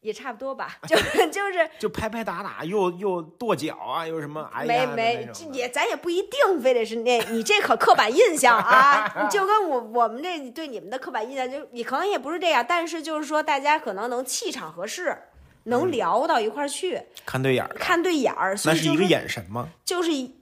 [0.00, 15.18] 也差不多吧， 就是就是就拍拍打打，又又跺脚啊，又什么哎没呀没没也咱也不一定非得是那，你这可刻板印象啊， 就跟我我们这对你们的刻板印象，就你可能也不是这样，但是就是说大家可能能气场合适，嗯
[15.64, 19.68] 能聊到一块儿去，看对眼儿，看对眼儿，所那是一个眼神吗？
[19.84, 20.34] 就是一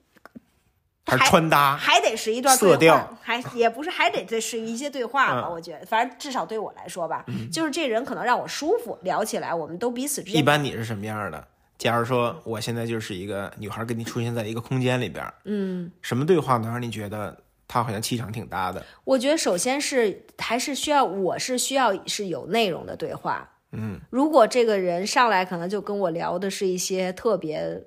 [1.05, 1.77] 还是穿搭？
[1.77, 5.49] 还得是一段色调，还也不是还得这是一些对话吧？
[5.49, 11.49] 嗯我觉得，反正至少对我来说吧，就是这人可能让我舒服，聊起来我们都彼此之间一般你是什么样的？
[11.79, 18.85] 假如说我现在就是一个女孩，跟你出现在一个空间里边，嗯，什么对话能让你觉得她好像气场挺大的？
[19.03, 23.49] 我觉得首先是还是需要，我是需要是有内容的对话。
[23.73, 27.85] 嗯，如果这个人上来可能就跟我聊的是一些特别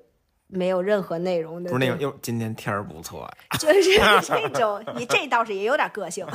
[0.48, 3.82] 没有任何内容的，不是那种，哟，今天天儿不错， 就是
[4.22, 6.26] 这种，你这倒是也有点个性，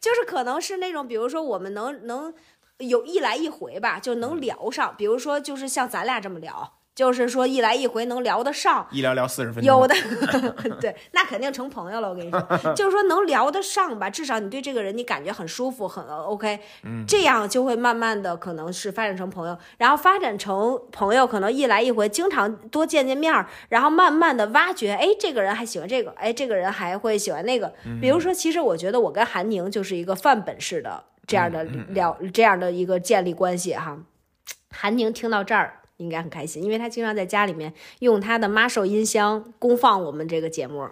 [0.00, 2.34] 就是可能是那种，比如说我们能能
[2.78, 6.74] 有一来一回吧，就能聊上，比如说就是像咱俩这么聊。
[6.94, 9.94] 就是说一来一回能聊得上，一聊聊四十分钟，有的
[10.78, 12.10] 对，那肯定成朋友了。
[12.10, 16.60] 我跟你说，就是说能聊得上吧，至少你对这个人你感觉很舒服，很 OK，
[17.08, 27.72] 这样就会慢慢的可能是发展成朋友，然后发展成朋友，可能一来一回，经常多见见面儿，然后慢慢的挖掘，哎，这个人还喜欢这个，哎，这个人还会喜欢那个。
[28.02, 33.98] 比如说，其实我觉得我跟韩宁就是一个范本式的这样的聊，这样的一个建立关系哈。
[34.70, 35.78] 韩宁听到这儿。
[36.02, 40.88] 应该很开心，因为他经常在家里面用他的 Marshall 音箱公放我们这个节目。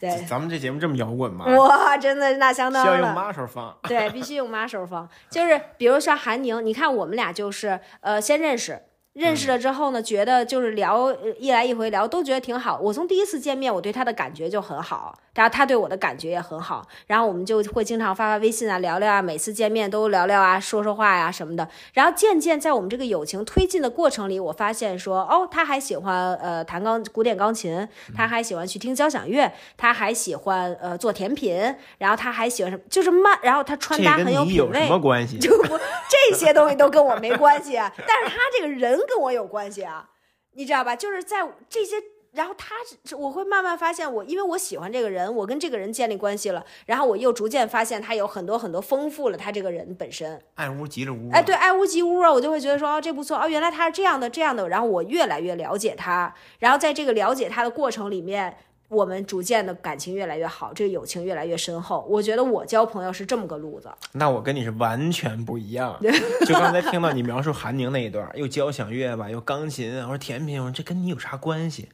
[0.00, 1.44] 对，咱们这节目这么摇滚吗？
[1.46, 5.08] 哇，真的那相当需要用 Marshall 放，对，必须用 Marshall 放。
[5.28, 8.80] 就是比如说韩宁，你看我们俩就是呃先认识。
[9.18, 12.78] 认识了之后呢，觉得就是聊呃一来一回聊，都觉得挺好。
[12.80, 21.68] 我从第一次见面，我对他的感觉就很好，然后他对我的感觉也很好，然后我们就会经常发发微信啊，聊聊啊，每次见面都聊聊啊，说说话呀、什么的。
[21.94, 31.60] 然后渐渐在我们这个友情推进的过程里，我发现说，哦，他还喜欢呃弹钢古典钢琴，他还喜欢去听交响乐，他还喜欢呃做甜品，
[31.98, 34.88] 然后他还喜欢什么，就是慢，然后他穿搭很有品味什。
[34.88, 35.38] 么关系？
[35.38, 35.76] 就不
[36.08, 40.10] 这些东西都跟我没关系，啊，但是他这个人跟我有关系啊，
[40.52, 40.94] 你知道吧？
[40.94, 41.96] 就是在这些，
[42.32, 50.40] 然后他是我会慢慢发现我，因为我喜欢这个人，我跟这个人建立关系了，然后我又逐渐发现他有很多很多丰富了他这个人本身。
[50.54, 58.56] 爱屋及了屋，哎，对，，爱屋及乌啊，我就会觉得说，哦，这不错，哦，原来他是这样的，这样的，然后我越来越了解他，然后在这个了解他的过程里面，
[58.88, 62.06] 我们逐渐的感情越来越好，这个友情越来越深厚。
[62.08, 63.90] 我觉得我交朋友是这么个路子。
[64.12, 65.98] 那我跟你是完全不一样。
[66.46, 71.88] 就刚才听到你描述韩宁那一段，又交响乐吧，又钢琴，我说甜品，我说这跟你有啥关系？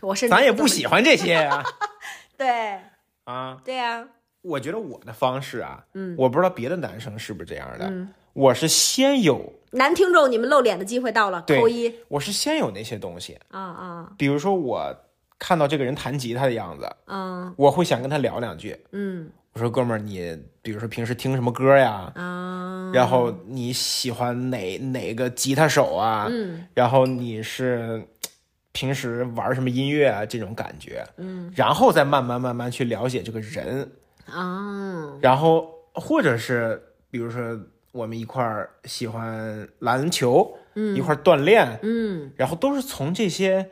[0.00, 1.62] 我是咱也不喜欢这些 呀。
[2.36, 2.78] 对
[3.24, 4.08] 啊，对呀、
[4.42, 7.86] 我觉得我的方式啊，嗯，我不知道别的男生是不是这样的。
[7.86, 14.96] 嗯我是先有，男听众，你们露脸的机会到了，扣一我是先有那些东西，啊啊比如说我
[15.40, 18.78] 看到这个人弹吉他的样子，啊我会想跟他聊两句。
[18.92, 19.28] 嗯。
[19.52, 22.12] 我说哥们儿，你比如说平时听什么歌呀？
[22.14, 26.28] 啊，然后你喜欢哪哪个吉他手啊？
[26.30, 26.64] 嗯。
[26.72, 28.06] 然后你是
[28.70, 30.24] 平时玩什么音乐啊？
[30.24, 31.52] 这种感觉，嗯。
[31.56, 33.90] 然后再慢慢慢慢去了解这个人，
[34.26, 35.18] 啊。
[35.20, 36.80] 然后或者是
[37.10, 37.58] 比如说
[37.90, 40.94] 我们一块儿喜欢篮球，嗯。
[40.94, 42.30] 一块儿锻炼，嗯。
[42.36, 43.68] 然后都是从这些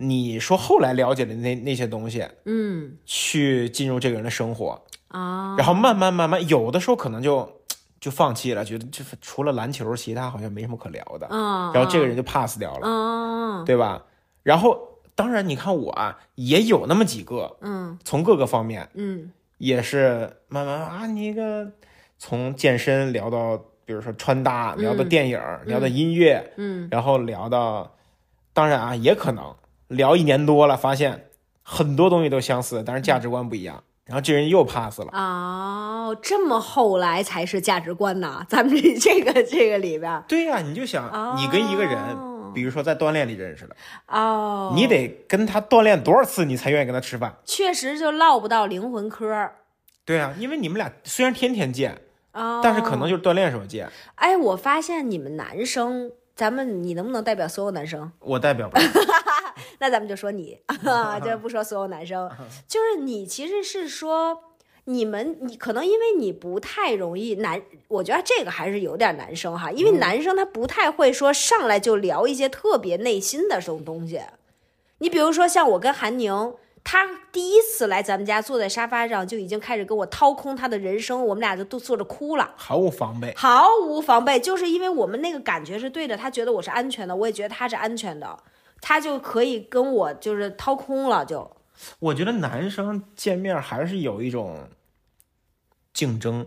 [0.00, 2.96] 你说后来了解的那那些东西嗯。
[3.04, 7.60] 去进入这个人的生活，啊，然后慢慢慢慢，有的时候可能就
[7.98, 14.04] 就放弃了，觉得就是除了篮球，其他好像没什么可聊的，啊，然后这个人就 pass 掉了，啊对吧？
[14.44, 14.78] 然后
[15.16, 17.98] 当然你看我啊，也有那么几个，嗯。
[18.04, 21.72] 从各个方面嗯也是慢慢啊，你一个
[22.18, 26.86] 从健身聊到，比如说穿搭，聊到电影，聊到音乐，嗯。
[26.88, 27.96] 然后聊到，
[28.52, 29.52] 当然啊，也可能
[29.88, 31.28] 聊一年多了，发现
[31.62, 35.08] 很多东西都相似，但是价值观不一样，然后这人又 pass 了。
[35.12, 41.98] 哦，这么后来才是价值观呐，咱们这这个这个里边对呀、你就想哦你跟一个人，
[42.54, 43.76] 比如说在锻炼里认识的，
[44.06, 47.36] 哦，你得跟他锻炼多少次，你才愿意跟他吃饭？
[47.44, 49.56] 确实就唠不到灵魂嗑儿
[50.04, 52.00] 对啊，因为你们俩虽然天天见，
[52.32, 53.90] 哦，但是可能就是锻炼时候见。
[54.14, 58.10] 哎，我发现你们男生，咱们你能不能代表所有男生？
[58.20, 58.84] 我代表不了，
[59.78, 60.58] 那咱们就说你，
[61.24, 62.30] 就不说所有男生，
[62.66, 64.44] 就是你其实是说。
[64.90, 74.22] 你们，你可能因为你不太容易男，我觉得这个还是有点男生哈，因为男生他不太会说上来就聊一些特别内心的这种东西。
[75.00, 82.54] 你比如说像我跟韩宁，他第一次来咱们家，坐在沙发上就已经开始跟我掏空他的人生，我们俩就都坐着哭了。
[82.56, 83.34] 毫无防备。
[83.36, 88.38] 毫无防备，就是因为我们那个感觉是对的，他觉得我是安全的，我也觉得他是安全的，
[88.80, 91.50] 他就可以跟我就是掏空了，就。
[92.00, 94.68] 我觉得男生见面还是有一种
[95.92, 96.46] 竞争，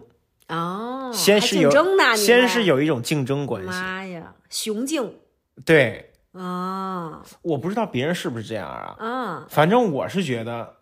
[0.50, 3.70] 哦，先是有竞争呢，先是有一种竞争关系。
[3.70, 5.18] 妈呀，雄竞。
[5.66, 10.76] 对，啊我不知道别人是不是这样啊，啊反正我是觉得，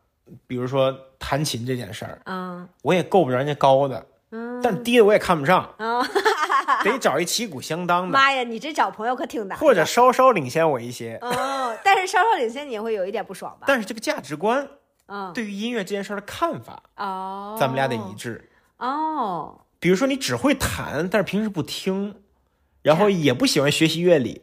[0.47, 4.59] 比如说弹琴这件事儿，啊我也够不着人家高的，嗯。
[4.61, 6.01] 但低的我也看不上，啊！
[6.83, 11.17] 得找一旗鼓相当的，妈呀，你这找朋友可挺难，或者稍稍领先我一些。
[11.21, 13.65] 哦，但是稍稍领先你也会有一点不爽吧？
[13.67, 14.67] 但是这个价值观
[15.07, 18.49] 嗯对于音乐这件事儿的看法，哦，咱们俩得一致。
[18.77, 22.21] 哦，比如说你只会弹，但是平时不听，
[22.81, 24.41] 然后也不喜欢学习乐理，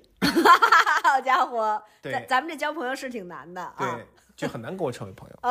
[1.04, 3.76] 好家伙，对咱咱们这交朋友是挺难的啊！
[3.78, 4.06] 对，
[4.36, 5.36] 就很难跟我成为朋友。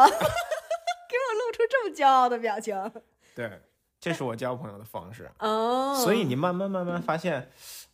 [1.07, 2.75] 给我露出这么骄傲的表情
[3.35, 3.49] 对，
[4.05, 5.27] 这是我交朋友的方式。
[5.39, 7.49] 哦，所以你慢慢慢慢发现，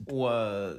[0.08, 0.76] 我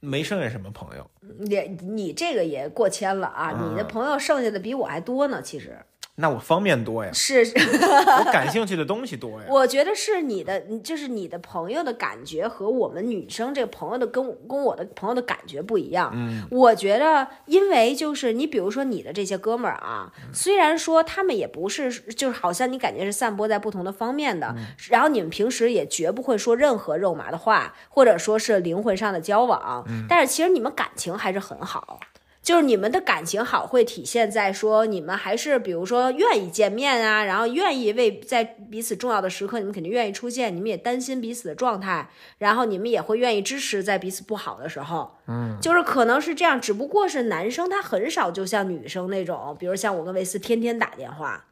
[0.00, 1.10] 没剩下什么朋友。
[1.20, 3.52] 你你这个也过千了啊！
[3.54, 5.84] 嗯你的朋友剩下的比我还多呢，其实
[6.18, 9.46] 那我方面多呀，是，我 感兴趣的东西多呀。
[9.50, 16.10] 我觉得是你的，就是你的朋友的感觉和我们女生这个朋友的跟我跟我的朋友的感觉不一样。
[16.14, 24.54] 嗯，我觉得，因为就是你比如说你的这些哥们儿啊，虽然说他们也不是，就是好像你感觉是散播在不同的方面的，
[24.88, 32.00] 然后你们平时也绝不会说任何肉麻的话，或者说是灵魂上的交往，但是其实你们感情还是很好。
[32.46, 51.46] 就是你们的感情好，会体现在说你们还是比如说愿意见面啊，然后愿意为在彼此重要的时刻，你们肯定愿意出现，你们也担心彼此的状态，然后你们也会愿意支持在彼此不好的时候，嗯，就是可能是这样，只不过是男生他很少就像女生那种，比如像我跟维斯天天打电话，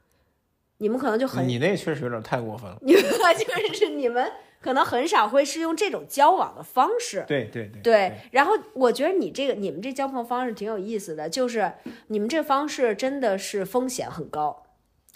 [0.78, 2.78] 你们可能就很，你那确实有点太过分了。
[2.82, 3.02] 你们
[3.68, 4.30] 就是你们
[4.64, 11.70] 可能很少会是用这种交往的方式，对对对对，然后我觉得你这个你们这交朋友方式挺有意思的，就是
[12.06, 14.62] 你们这方式真的是风险很高，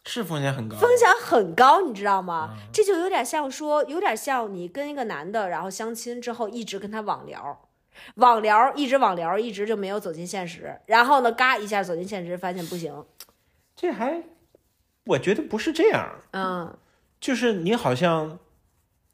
[0.04, 0.76] 是风险很高。
[0.76, 2.58] 风险很高，你知道吗？
[2.70, 7.64] 这就有点像说，有点像你跟一个男的，然后相亲之后一直跟他网聊。
[8.16, 13.04] 网聊一直网聊，一直就没有走进现实，然后呢，嘎一下走进现实，发现不行，
[13.74, 14.22] 这还，
[15.06, 16.76] 我觉得不是这样，嗯，
[17.18, 18.38] 就是你好像，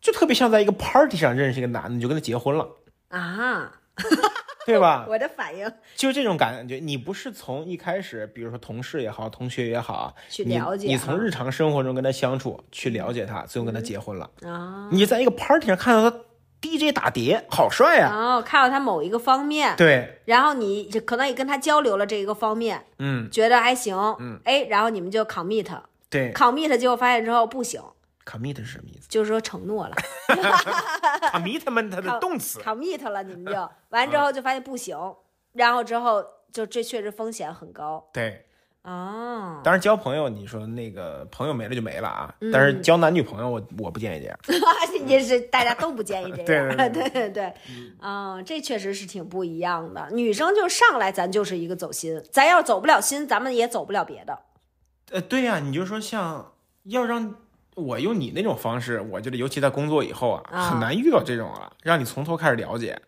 [0.04, 2.68] 就特别像在一个 party 上认识一个男的，你就跟他结婚了。
[3.08, 3.72] 啊，
[4.66, 5.06] 对吧？
[5.08, 14.28] 我的反应就这种感觉，你不是从一开始，比如说同事也好，同学也好，你去了解你从日常生活中跟他相处，去了解他，最后跟他结婚了。
[14.42, 16.14] 啊，你在一个 party 上看到他
[16.60, 25.66] DJ 打碟，好帅呀、然后看到他某一个方面，对，然后你可能也跟他交流了这一个方面，嗯，觉得还行，嗯，哎，然后你们就 commit。
[26.10, 27.82] 对 commit 结果发现之后不行，
[28.24, 29.94] ，commit 是什么意思就是说承诺了
[31.32, 32.60] ？commitment 它的动词。
[32.60, 34.96] ，commit 了，你们就完之后就发现不行，
[35.52, 38.46] 然后之后就这确实风险很高对，
[38.82, 39.60] 哦。
[39.64, 42.34] 当然交朋友，你说那个朋友没了就没了啊。
[42.40, 44.38] 嗯但是交男女朋友，我我不建议这样。
[45.06, 47.54] 也是大家都不建议这样， 对对对对对，
[48.00, 50.08] 嗯，这确实是挺不一样的。
[50.12, 54.38] 女生就上来咱就是一个走心，咱要是走不了心，咱们也走不了别的。
[55.10, 56.54] 呃，对呀、你就说像
[56.84, 57.34] 要让
[57.74, 63.00] 我用你那种方式，我觉得尤其在工作以后啊，啊很难遇到这种啊，让你从头开始了解。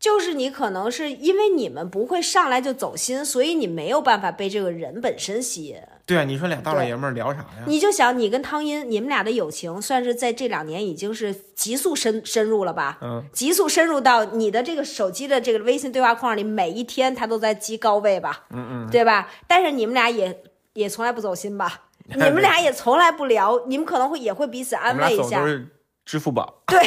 [0.00, 5.76] 就是你可能是因为你们不会上来就走心，所以你没有办法被这个人本身吸引。
[6.04, 7.64] 对啊，你说俩大老爷们儿聊啥呀？
[7.68, 12.98] 你就想，你跟汤阴，你们俩的友情算是在这两年已经是急速深深入了吧？
[13.00, 18.46] 嗯，急速深入到你的这个手机的这个微信对话框里，每一天他都在积高位吧？
[18.50, 19.28] 嗯嗯，对吧？
[19.46, 21.82] 但是你们俩也也从来不走心吧？
[22.16, 25.68] 你们俩也从来不聊， 你们可能会也会彼此安慰一下走都，是
[26.04, 26.62] 支付宝。
[26.66, 26.80] 对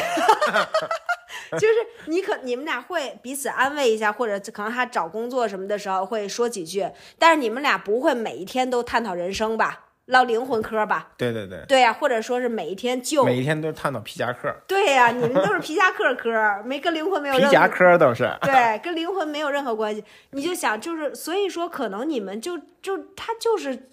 [1.52, 1.74] 就是
[2.06, 11.10] 你可你们俩会彼此安慰一下，或者可能他找工作什么的时候会说几句，但是你们俩不会每一天都探讨人生吧，唠灵魂嗑吧？
[11.16, 16.30] 对对对，对呀、或者说是每一天就每一天都是探讨皮夹克，对呀、你们都是皮夹克科，
[16.64, 18.28] 没跟灵魂没有皮夹任何克都是。
[18.42, 20.02] 对，跟灵魂没有任何关系。
[20.30, 23.88] 你就想，就是所以说，可能你们就就他就是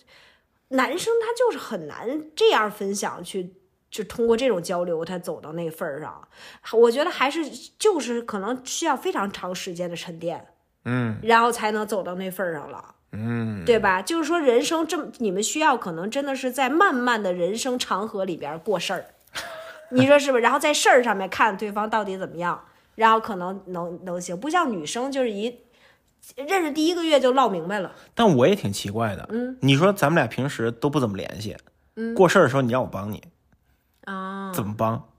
[0.73, 3.55] 男生，他就是很难这样分享去。
[3.89, 6.27] 就通过这种交流，他走到那份儿上，
[6.71, 7.45] 我觉得还是
[7.77, 10.47] 就是可能需要非常长时间的沉淀，
[10.85, 12.95] 嗯然后才能走到那份儿上了。
[13.11, 14.01] 嗯，对吧？
[14.01, 19.05] 就是说，人生这么，你们需要可能真的是在漫漫的人生长河里边过事儿，
[19.93, 20.41] 你说是不是？
[20.41, 22.65] 然后在事儿上面看对方到底怎么样，
[22.95, 25.55] 然后可能能能行，不像女生就是一
[26.35, 27.91] 认识第一个月就唠明白了。
[28.13, 29.27] 但我也挺奇怪的。
[29.31, 31.55] 嗯，你说咱们俩平时都不怎么联系，
[31.95, 33.23] 嗯，过事儿的时候你让我帮你，
[34.05, 35.09] 啊，怎么帮？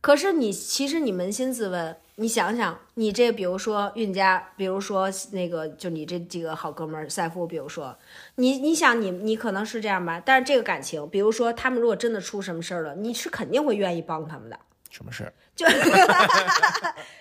[0.00, 7.98] 可是你其实你扪心自问，你想想，你这比如说运家，比如说那个就你这几个好哥们儿赛夫，比如说
[8.36, 14.58] 你你想你你可能是这样吧，但是这个感情，比如说他们如果真的出什么事儿了，你是肯定会愿意帮他们的。
[14.88, 15.32] 什么事儿？
[15.58, 15.66] 就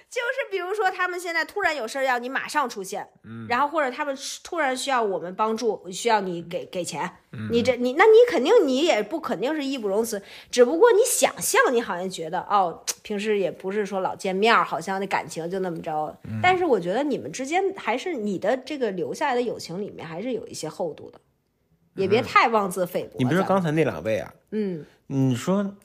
[0.10, 3.10] 就是比如说，他们现在突然有事儿要你马上出现，
[3.50, 7.12] 然后或者他们突然需要我们帮助，需要你给给钱，
[7.52, 10.22] 你这你那你肯定你也不肯定是义不容辞，
[10.52, 21.20] 只不过你想象你好像觉得哦，平时也不是说老见面儿，好像那感情就那么着，但是我觉得你们之间还是你的这个留下来的友情里面还是有一些厚度的，
[21.96, 23.16] 也别太妄自菲薄。
[23.18, 25.76] 你比如说刚才那两位啊，嗯，你说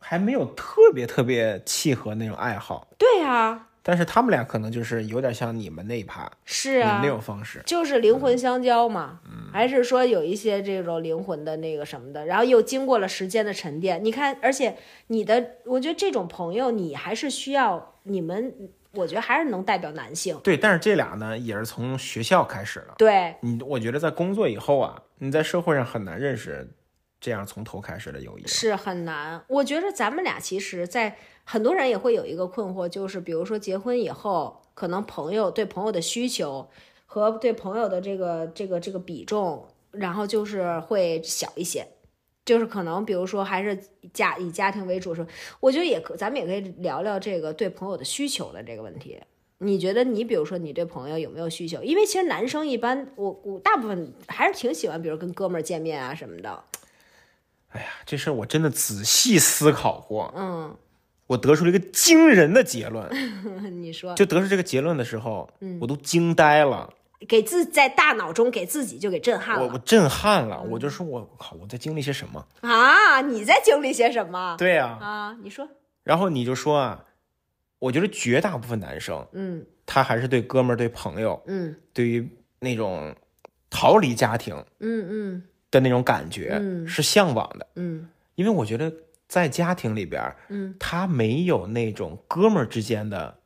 [0.00, 7.62] 还没有特别特别契合那种爱好，对啊，但是他们俩可能就是有点像你们那一趴，是啊你那，种方式。
[7.64, 9.20] 就是灵魂相交嘛，
[9.52, 14.04] 还是说有一些这种灵魂的那个什么的，然后又经过了时间的沉淀。
[14.04, 14.76] 你看，而且
[15.08, 18.52] 你的，我觉得这种朋友，你还是需要你们，
[18.92, 20.38] 我觉得还是能代表男性。
[20.42, 22.94] 对，但是这俩呢，也是从学校开始了。
[22.98, 26.68] 对，你我觉得在工作以后啊，你在社会上很难认识
[27.20, 28.46] 这样从头开始的友谊。
[28.46, 29.44] 是很难。
[29.48, 36.68] 我觉得咱们俩其实，在很多人也会有一个困惑，就是比如说结婚以后，可能朋友对朋友的需求
[37.06, 41.86] 和对朋友的这个这个这个比重，然后就是会小一些。
[42.46, 43.78] 就是可能，比如说还是
[44.12, 45.24] 家以家庭为主是，
[45.60, 49.20] 我觉得也可，咱们也可以聊聊这个对朋友的需求的这个问题。
[49.58, 51.82] 你觉得你比如说你对朋友有没有需求？
[51.82, 56.64] 因为其实男生一般，我我大部分还是挺喜欢，比如跟哥们见面啊什么的。
[57.70, 60.76] 哎呀，这事儿我真的仔细思考过，嗯，
[61.26, 63.08] 我得出了一个惊人的结论。
[63.82, 66.92] 你说，就得出这个结论的时候，嗯我都惊呆了，
[67.28, 72.44] 给自在大脑中给自己就给震撼了我我震撼了，我就说我靠，我在经历些什么？
[72.62, 73.20] 啊！
[73.20, 74.56] 你在经历些什么？
[74.58, 75.68] 对呀、啊，你说，
[76.02, 77.04] 然后你就说啊，
[77.78, 82.28] 我觉得绝大部分男生嗯他还是对哥们儿、对朋友、嗯对于
[82.60, 83.14] 那种
[83.68, 86.86] 逃离家庭嗯嗯的那种感觉嗯。
[86.86, 88.08] 是向往的，嗯。
[88.34, 88.92] 因为我觉得
[89.28, 90.74] 在家庭里边，嗯。
[90.78, 93.36] 他没有那种哥们儿之间的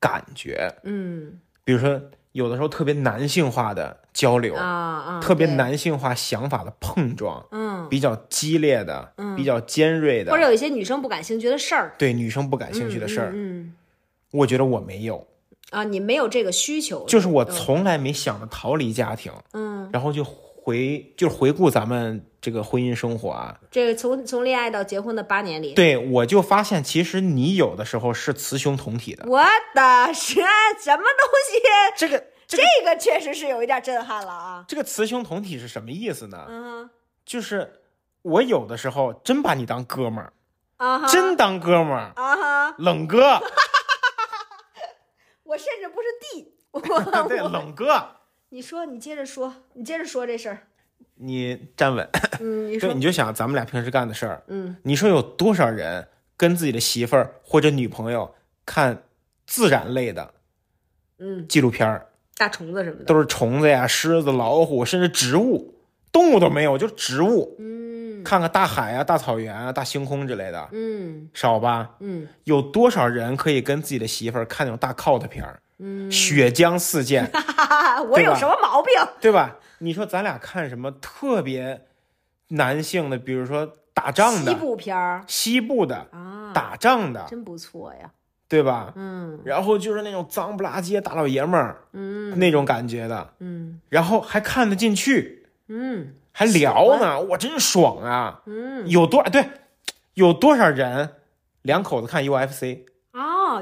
[0.00, 1.40] 感觉，嗯。
[1.64, 2.00] 比如说
[2.32, 13.74] 有的时候特别男性化的交流，啊啊，特别，男性化想法的碰撞，嗯，比较激烈的，比较尖锐的，或者有一些女生不感兴趣的事儿，对女生不感兴趣的事儿，嗯
[14.32, 15.26] 我觉得我没有。
[15.70, 20.24] 啊，你没有这个需求，就是我从来没想着逃离家庭，嗯，然后就
[20.64, 29.40] 回就是回顾咱们这个婚姻生活啊，这个从从恋爱到结婚的八年里，对我就发现其实你有的时候是雌雄同体的，我
[29.74, 30.44] 的神
[30.80, 31.58] 什么东西？
[31.96, 34.64] 这个这这个个确实是有一点震撼了啊！
[34.68, 36.46] 这个雌雄同体是什么意思呢？
[36.48, 36.88] 嗯
[37.24, 37.80] 就是
[38.22, 40.32] 我有的时候真把你当哥们儿，
[40.76, 43.40] 啊哈，真当哥们儿，啊哈，冷哥，
[45.44, 46.80] 我甚至不是弟， 我
[47.28, 48.16] 对，冷哥，
[48.54, 50.58] 你说，你接着说，你接着说这事儿。
[51.14, 52.06] 你站稳，
[52.38, 58.34] 嗯，你，说你，就想咱们俩平时干的事儿，嗯，你说有多少人跟自己的媳妇儿或者女朋友
[58.66, 59.04] 看
[59.46, 60.34] 自然类的
[61.18, 65.74] 嗯，纪录片儿，大虫子什么的，都是虫子呀、狮子、老虎，甚至植物，
[66.12, 67.56] 动物都没有，就植物。
[67.58, 71.96] 嗯看看大海啊、大草原啊、大星空之类的，嗯少吧？
[72.00, 78.92] 嗯有多少人可以跟自己的媳妇儿看那种大 cult 片儿，嗯，血浆四溅，哈哈哈，我有什么毛病？
[79.20, 79.56] 对吧？
[79.78, 81.86] 你说咱俩看什么特别
[82.48, 88.10] 男性的，比如说打仗的西、部片儿西部的、啊，打仗的，真不错呀。
[88.48, 88.92] 对吧？
[88.96, 98.42] 嗯然后就是那种脏不拉几的大老爷们儿嗯那种感觉的，嗯然后还看得进去，嗯还聊呢，我真爽啊！
[98.44, 99.48] 嗯，有多对，
[100.14, 101.14] 有多少人
[101.62, 102.91] 两口子看 UFC，哦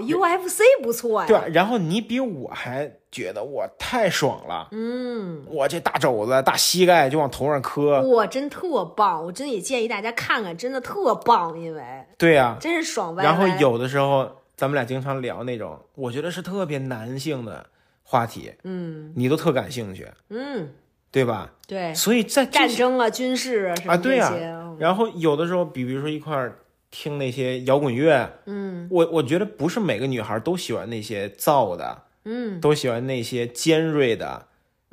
[0.00, 1.26] ，UFC 不错呀。
[1.26, 1.52] 对？
[1.52, 9.24] 然后你比我还觉得我太爽了，嗯，我这大肘子、大膝盖就往头上磕，我，真特棒！
[9.24, 11.82] 我真也建议大家看看，真的特棒，因为
[12.18, 13.30] 对呀、真是爽歪歪。
[13.30, 17.66] 然后有的时候咱们俩经常聊那种，我觉得是特别男性的
[18.02, 20.68] 话题，嗯你都特感兴趣，嗯，
[21.10, 21.52] 对吧？
[21.66, 26.58] 对，所以在战争啊、军事啊什么啊，对呀、这些，嗯然后有的时候，比比如说一块儿
[26.90, 28.88] 听那些摇滚乐，嗯。
[28.90, 32.60] 我我觉得不是每个女孩都喜欢那些燥的，嗯。
[32.60, 34.46] 都喜欢那些尖锐的，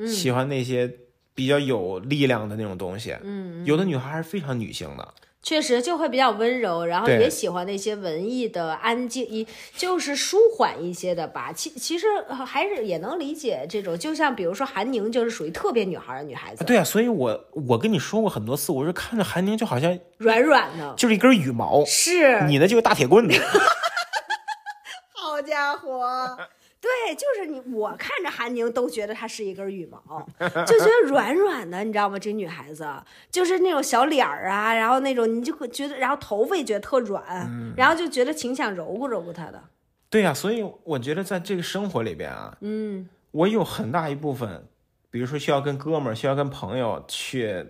[0.08, 0.92] 喜欢那些
[1.34, 3.16] 比较有力量的那种东西。
[3.22, 5.14] 嗯，有的女孩还是非常女性的，
[5.48, 11.54] 确实就会比较温柔，然后也喜欢那些文艺的、安静一就是舒缓一些的吧。
[11.56, 23.40] 其其实呃还是也能理解这种，就像比如说韩宁就是属于特别女孩儿的女孩子，对啊，所以我我跟你说过很多次，我是看着韩宁就好像软软的，就是一根羽毛，是你呢就是大铁棍子。
[25.16, 26.38] 好家伙！
[26.80, 32.20] 对，就是你，我看着韩宁都觉得她是一根羽毛，就觉得软软的，你知道吗？
[32.20, 32.88] 这女孩子
[33.32, 39.62] 就是那种小脸儿啊，然后那种你就会觉得，然后头发也觉得特软，嗯然后就觉得挺想揉咕揉咕她的。
[40.10, 44.68] 对呀、所以我觉得在这个生活里边啊，嗯我有很大一部分，
[45.10, 47.66] 比如说需要跟哥们儿、需要跟朋友去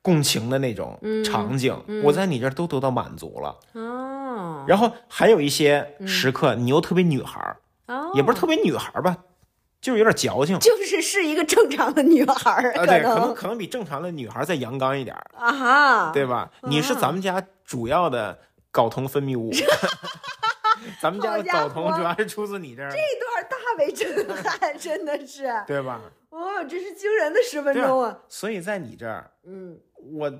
[0.00, 3.58] 共情的那种场景，我在你这儿都得到满足了。
[3.72, 7.56] 哦然后还有一些时刻，你又特别女孩儿，
[7.92, 9.16] 哦，也不是特别女孩儿吧，
[9.80, 10.58] 就是有点矫情。
[10.58, 13.18] 就是是一个正常的女孩儿，啊，对，可能。
[13.20, 16.50] 能可能比正常的女孩儿再阳刚一点儿，啊哈，对吧？
[16.62, 18.38] 你是咱们家主要的
[18.72, 19.50] 睾酮分泌物，
[21.00, 26.00] 咱们家的睾酮主要是出自你这儿，这段大为震撼，真的是， 对吧？
[26.30, 28.18] 哦，这是惊人的十分钟啊！
[28.28, 29.78] 所以在你这儿，嗯。
[30.12, 30.32] 我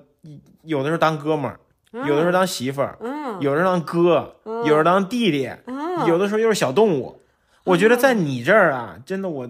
[0.63, 1.61] 有的时候当哥们儿，
[1.93, 3.39] 有的时候当媳妇儿，嗯。
[3.41, 6.07] 有的时候当哥，有的时候当弟弟，嗯。
[6.09, 7.22] 有的时候又是小动物。
[7.65, 9.47] 我觉得在你这儿啊，真的我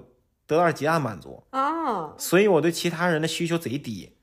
[0.46, 4.16] 得到了极大的满足，啊，所以我对其他人的需求贼低。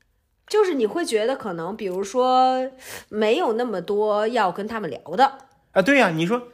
[0.46, 2.68] 就是你会觉得可能，比如说
[3.08, 5.38] 没有那么多要跟他们聊的，
[5.72, 6.48] 啊，对呀、你说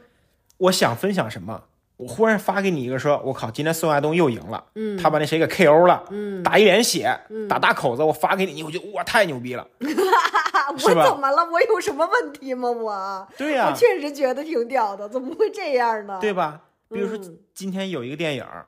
[0.57, 1.63] 我想分享什么，
[1.97, 7.19] 我忽然发给你一个说，我靠，今天宋亚东又赢了，嗯他把那谁给 KO 了，嗯打一脸血，
[7.49, 11.43] 打大口子，我发给你，你会觉得哇太牛逼了， 啊，我是吧怎么了？
[11.51, 12.69] 我有什么问题吗？
[12.69, 16.19] 我对呀、我确实觉得挺屌的，怎么会这样呢？
[16.21, 16.61] 对吧？
[16.89, 17.37] 比如说嗯。
[17.53, 18.67] 今天有一个电影儿，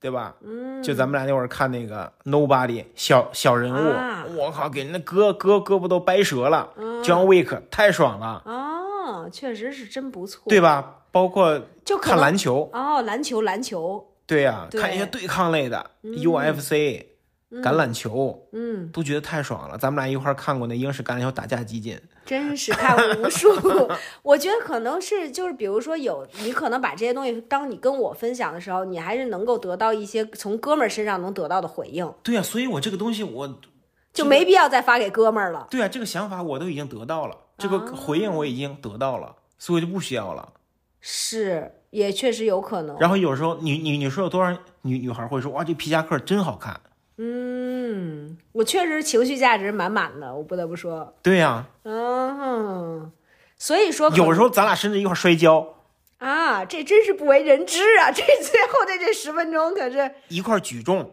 [0.00, 0.34] 对吧？
[0.42, 7.02] 嗯，就咱们俩那会儿看那个 Nobody 小小人物，啊我靠，给人家胳胳胳膊都掰折了、嗯。
[7.02, 10.96] J o h n Wick 太爽了，啊，确实是真不错，对吧？
[11.12, 15.26] 包括看就看篮球，哦，篮球，篮球，对呀、对看一些对。
[15.26, 17.04] 抗类的、UFC、
[17.54, 19.76] 橄榄球，嗯，都觉得太爽了。
[19.76, 23.48] 咱们俩一块儿看过那英式橄榄球打架集锦，真是看无数。
[24.22, 33.58] 我觉得可能是就是，比如说有你可能把这些东西，当你跟我分享的时候，你还是能够得到一些从哥们儿身上能得到的回应，对呀、所以我这个东西我，
[34.12, 35.66] 就没必要再发给哥们儿了。
[35.70, 40.52] 对呀、这个想法我都已经得到了，这个回应我已经得到了，所以我就不需要了。
[41.00, 42.96] 是，也确实有可能。
[43.00, 46.80] 然后有时候你你你说有多少女女孩会说哇这皮夹克真好看？
[47.22, 51.14] 嗯，我确实情绪价值满满的，我不得不说。
[51.22, 53.12] 对呀、嗯哼，
[53.58, 55.74] 所以说有时候咱俩甚至一块摔跤，
[56.16, 58.08] 啊，这真是不为人知啊！
[58.12, 61.10] 这最后的这十分钟可是一块举重，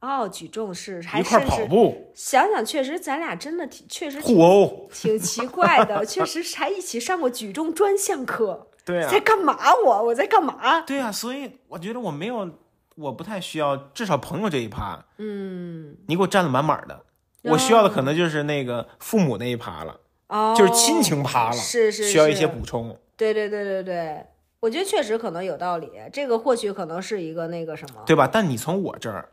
[0.00, 4.88] 哦，举重是还一块跑步，想想，确实咱俩真的挺确实挺互殴。
[4.92, 8.66] 挺奇怪的， 确实还一起上过举重专项课。
[8.84, 10.02] 对啊在，干嘛我？
[10.04, 10.80] 我在干嘛？
[10.82, 12.50] 对啊，所以我觉得我没有，
[12.98, 17.04] 我不太需要，至少朋友这一趴，嗯，你给我占的满满的。
[17.44, 22.98] 我需要的可能就是那个父母那一趴了，哦，就是亲情趴了，是是需要一些补充。
[23.16, 24.26] 对对对对对，
[24.60, 28.28] 我觉得确实可能有道理，这个或许可能是一个那个什么，对吧？
[28.30, 29.28] 但你从我这儿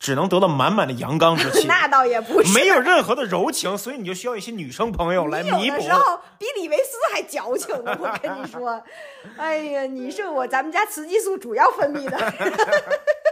[0.00, 5.92] 只能得到满满的阳刚之气， 那倒也不是，没有任何的柔情，所以你就需要一些女生朋友来你弥补有的时。
[5.92, 8.82] 候比李维斯还矫情呢，我跟你说，
[9.36, 12.16] 哎呀，你是我咱们家雌激素主要分泌的。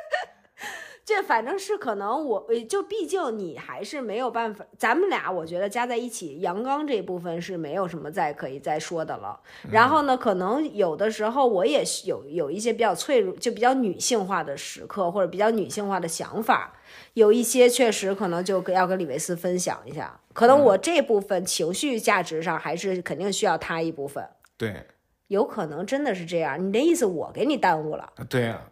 [1.08, 9.40] 这反正是可能我，呃就毕竟你还是没有办法，咱们俩我觉得加在一起，阳刚这部分是没有什么再可以再说的了。
[9.70, 16.74] 然后呢，可能有的时候我也有有一些比较脆弱，就比较女性化的时刻，或者比较女性化的想法，
[17.14, 20.20] 有一些确实可能就要跟李维斯分享一下。
[20.34, 24.28] 可能我这部分情绪价值上还是肯定需要他一部分，
[24.58, 24.84] 对
[25.28, 26.62] 有可能真的是这样。
[26.62, 28.12] 你的意思我给你耽误了。
[28.28, 28.70] 对啊，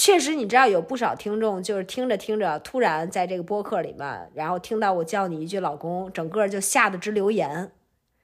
[0.00, 7.72] 确实，你知道有不少听众就是听着听着，突然在这个播客里面，然后听到我叫你一句老公，整个就吓得直留言，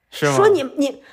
[0.09, 0.37] 是吗？
[0.37, 1.03] 说你你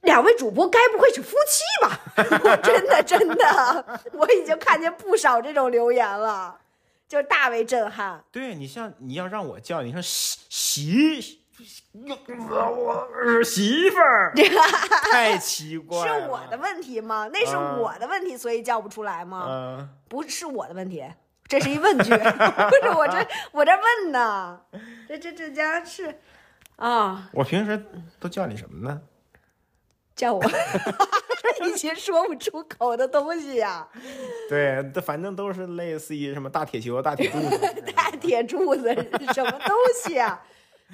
[0.00, 2.00] 两位主播该不会是夫妻吧？
[2.42, 6.58] 我 真的真的，我已经看见不少这种留言了，
[7.06, 8.24] 就是大为震撼。
[8.32, 14.32] 对你像你要让我叫你说媳媳，我媳妇儿，
[15.10, 16.20] 太奇怪了。
[16.20, 17.28] 是我的问题吗？
[17.32, 19.46] 那是嗯我的问题，所以叫不出来吗？
[19.48, 21.04] 嗯，不是我的问题，
[21.46, 24.60] 这是一问句， 不是我这我这问呢，
[25.08, 26.20] 这这这家是
[26.76, 27.84] 啊，我平时
[28.20, 29.00] 都叫你什么呢？
[30.14, 30.42] 叫我
[31.64, 33.86] 一些说不出口的东西呀、
[34.48, 37.82] 对，这反正都是类似于什么大铁球、大铁柱子。
[37.94, 38.92] 大铁柱子
[39.32, 40.42] 什么东西啊？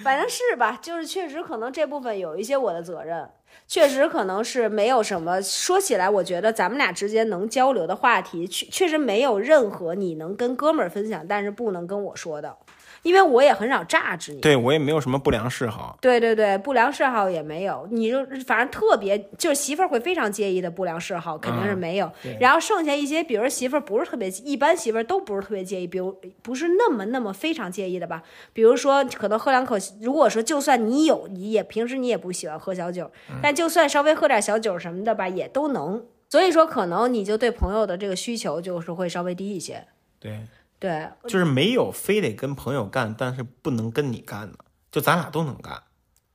[0.03, 3.31] 反正是吧，就是确实可能这部分有一些我的责任，
[3.69, 5.41] 确实可能是没有什么。
[5.41, 12.57] 说起来，我觉得咱们俩之间能交流的话题，确确实没有任何你能跟哥们儿分享，但是不能跟我说的，
[13.05, 14.41] 因为我也很少榨汁你。
[14.41, 15.97] 对我也没有什么不良嗜好。
[16.01, 22.11] 对对对，不良嗜好也没有，你就反正特别就是媳妇儿会非常介意的不良嗜好肯定是没有。
[22.21, 28.23] 对然后剩下一些，比如媳妇儿不是特别，一般媳妇儿都不是特别介意，比如不是那么那么非常介意的吧。
[28.53, 36.05] 比如说可能喝两口，如果说就算你有，你也平时你也不喜欢喝小酒，但就算稍微喝点小酒什么的吧，也都能。
[36.31, 39.87] 所以说，可能你就对朋友的这个需求就是会稍微低一些。
[40.19, 40.41] 对，
[40.85, 44.59] 对，就是没有非得跟朋友干，但是不能跟你干的，
[44.93, 45.83] 就咱俩都能干。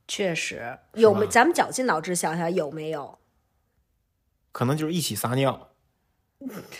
[0.08, 1.24] 确实有没？
[1.28, 3.18] 咱们绞尽脑汁想想有没有？
[4.50, 5.68] 可能就是一起撒尿，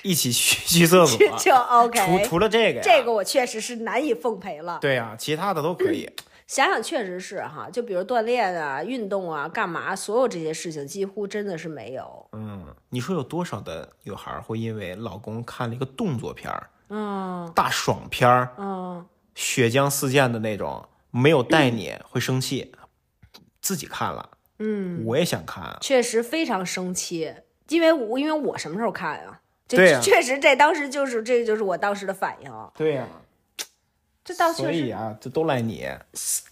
[0.03, 1.17] 一起去去厕所。
[1.39, 2.25] 就 OK。
[2.25, 4.81] 除除了这个呀，这个我确实是难以奉陪了。
[4.81, 6.11] 对呀、其他的都可以。
[6.49, 12.29] 想想确实是哈，就比如锻炼啊、运动啊、干嘛，所有这些事情几乎真的是没有。
[12.33, 22.73] 嗯，你说有多少的女孩会因为老公看了一个动作片儿、嗯大爽片儿、嗯，血浆四溅的那种，没有带你会生气？
[23.63, 25.79] 自己看了，嗯，我也想看啊。
[25.81, 27.33] 确实非常生气，
[27.69, 29.41] 因为我因为我什么时候看呀？
[29.69, 33.07] 就对呀确实这当时就是这就是我当时的反应，对呀、
[34.25, 35.87] 这倒确实，所以啊，这都赖你，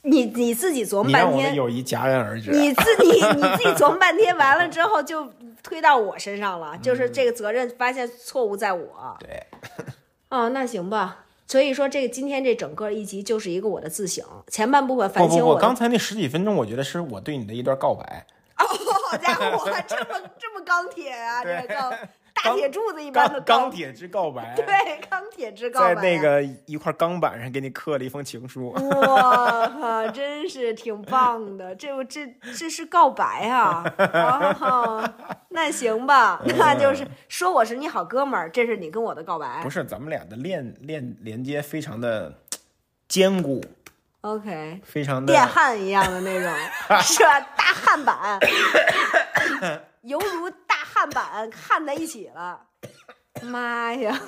[0.03, 2.53] 你你自己琢磨半天，友谊戛然而止。
[2.53, 5.33] 你自己你自己琢磨半天，完了之后就
[5.65, 9.17] 推到我身上了，嗯就是这个责任发现错误在我。
[9.19, 9.45] 对，
[10.31, 11.25] 哦，那行吧。
[11.47, 15.61] 所以说，这个今天这整个一集就是一个我的自省，前半部分反不不不，省我的。
[15.61, 18.27] 刚才那十几分钟，我觉得是我对你的一段告白，
[18.59, 18.65] 哦
[19.11, 21.43] 好家伙，这么这么钢铁啊！
[21.43, 21.91] 这个钢
[22.45, 24.65] 大铁柱子一般的钢钢铁之告白， 对
[25.09, 28.71] 钢铁之告白啊，在那个一块钢板上给你刻了一封情书。
[28.91, 32.27] 哇哈，真是挺棒的，这我这
[32.57, 33.85] 这是告白啊！
[34.61, 35.15] 哦，
[35.51, 39.71] 那行吧，那就是说我是你好哥们儿，这是你跟我的告白不。
[39.71, 42.33] 是，咱们俩的链链连接非常的
[43.09, 43.63] 坚固
[44.23, 46.53] ，OK，非常的电焊一样的那种，
[47.03, 47.41] 是吧？
[47.57, 48.41] 大焊板，
[50.03, 50.51] 犹如
[50.99, 52.61] 大焊板看在一起了。
[53.43, 54.21] 妈呀！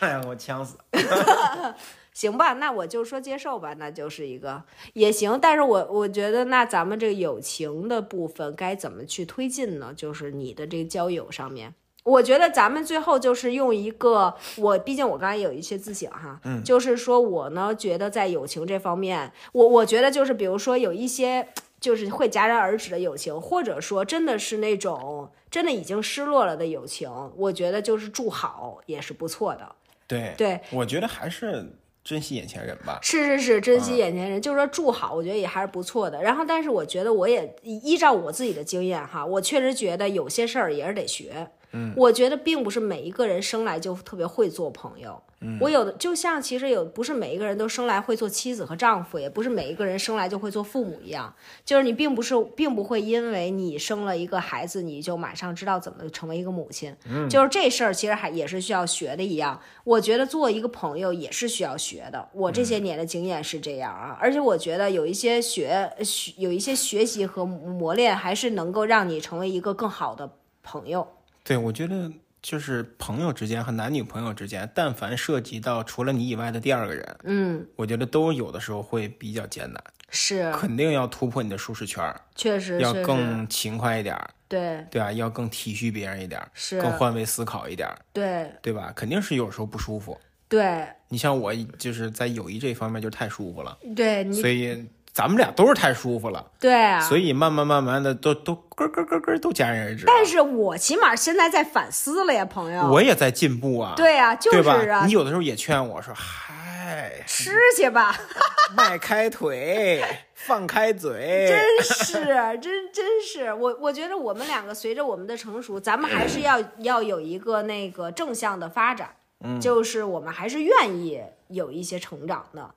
[0.00, 0.76] 哎呀，我呛死。
[2.12, 4.62] 行吧，那我就说接受吧，那就是一个
[4.92, 5.36] 也行。
[5.40, 9.92] 但是我我觉得，那咱们这个友情的部分该怎么去推进呢？
[9.96, 11.74] 就是你的这个交友上面，
[12.04, 21.48] 我觉得咱们最后就是用一个我，毕竟我刚才有一些自省哈，嗯就是说我呢觉得在友情这方面，我我觉得就是比如说有一些
[21.82, 29.74] 就是会戛然而止的友情，或者说真的是那种真的已经失落了的友情，我觉得就是祝好也是不错的。
[30.06, 31.74] 对，对，我觉得还是
[32.04, 33.00] 珍惜眼前人吧。
[33.02, 36.22] 是是是，珍惜眼前人，就是说祝好，我觉得也还是不错的。
[36.22, 41.50] 然后，但是我觉得我也依照我自己的经验哈，我确实觉得有些事儿也是得学。
[41.72, 45.20] 嗯，我觉得并不是每一个人生来就特别会做朋友。
[45.40, 51.34] 嗯，我有的就像其实有不是每一个人都生来会做妻子和丈夫，也不是每一个人生来就会做父母一样。
[51.64, 56.94] 就是你并不是并不会因为你生了一个孩子，你就马上知道怎么成为一个母亲。
[57.08, 59.60] 嗯，就是这事儿其实还也是需要学的一样。
[59.82, 62.28] 我觉得做一个朋友也是需要学的。
[62.32, 71.08] 我这些年的经验是这样啊，而且我觉得有一些学学有一些学习和磨练，还是能够让你成为一个更好的朋友。
[71.44, 84.16] 对，我觉得就是朋友之间和男女朋友之间，但凡涉及到除了你以外的第二个人，嗯，我觉得都有的时候会比较艰难，是，肯定要突破你的舒适圈，确实要更勤快一点，
[84.48, 85.12] 对对吧？
[85.12, 88.92] 要更体恤别人一点，是更换位思考一点，对对吧？
[88.94, 90.18] 肯定是有时候不舒服。
[90.48, 97.00] 对你像我，就是在友谊这方面就太舒服了，对，你所以咱们俩都是太舒服了，对啊。
[97.00, 100.04] 所以慢慢慢慢的都都咯咯咯咯都戛然而止。
[100.06, 102.88] 但是我起码现在在反思了呀，朋友。
[102.90, 104.68] 我也在进步啊，对啊，就是？
[104.88, 108.18] 啊你，有的时候也劝我说：“嗨，吃去吧，
[108.74, 110.02] 迈开腿，
[110.34, 111.46] 放开嘴。
[111.46, 112.14] 真是，
[112.60, 119.10] 真真是，我我觉得我们两个随着我们的成熟，咱们还是要要有一个那个正向的发展，
[119.44, 122.70] 嗯就是我们还是愿意有一些成长的。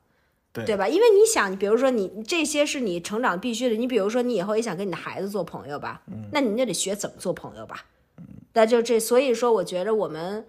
[0.56, 0.88] 对对吧？
[0.88, 3.76] 因为你想，你比如说你这些是你成长必须的。
[3.76, 7.84] 你比如说，你以后也想跟你的孩子做朋友吧，嗯那你就得学怎么做朋友吧。
[8.54, 10.48] 那就这，所以说，我觉得我们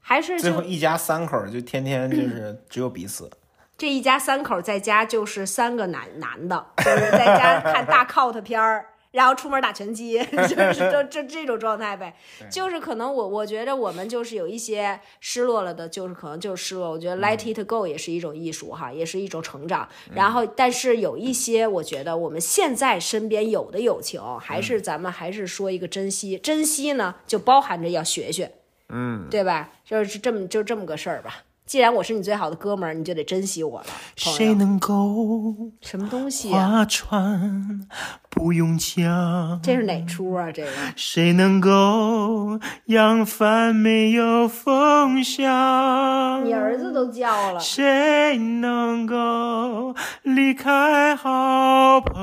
[0.00, 3.28] 还是就最后一家三口就天天就是只有彼此。
[3.76, 8.86] 这一家三口在家就是三个男男的，就是在家看大 cult 片儿，
[9.18, 10.16] 然后出门打拳击，
[10.48, 12.14] 就是就这这种状态呗。
[12.48, 16.88] 就是可能我我觉得我们就是有一些失落了的，就是可能就是失落。
[16.92, 19.88] 我觉得 let it go 也是一种艺术哈，也是一种成长。
[20.14, 26.38] 然后，但是有一些我觉得我们现在身边有的友情，还是咱们还是说一个珍惜。
[26.38, 28.52] 珍惜呢，就包含着要学学，
[28.88, 29.70] 嗯，对吧？
[29.84, 31.42] 就是这么就这么个事儿吧。
[31.68, 33.86] 既然我是你最好的哥们儿，你就得珍惜我了。
[34.16, 36.78] 谁能够什么东西啊？
[36.78, 37.86] 划船
[38.30, 39.60] 不用桨？
[39.62, 40.50] 这是哪出啊？
[40.50, 46.42] 这个谁能够扬帆没有风向？
[46.42, 52.18] 你儿子都叫了，谁能够离开好朋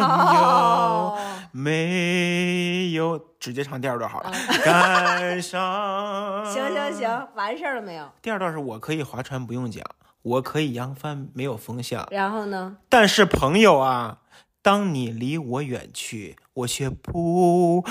[0.00, 0.06] 友？
[0.06, 1.18] 哦，
[1.52, 4.32] 没有，直接唱第二段好了。
[4.64, 6.44] 感伤。
[6.46, 6.92] 行行。
[6.94, 8.10] 行，完事儿了没有？
[8.20, 9.84] 第二段是我可以划船不用桨，
[10.22, 12.76] 我可以扬帆没有风向，然后呢？
[12.88, 14.18] 但是朋友啊，
[14.66, 17.84] 当你离我远去，我却不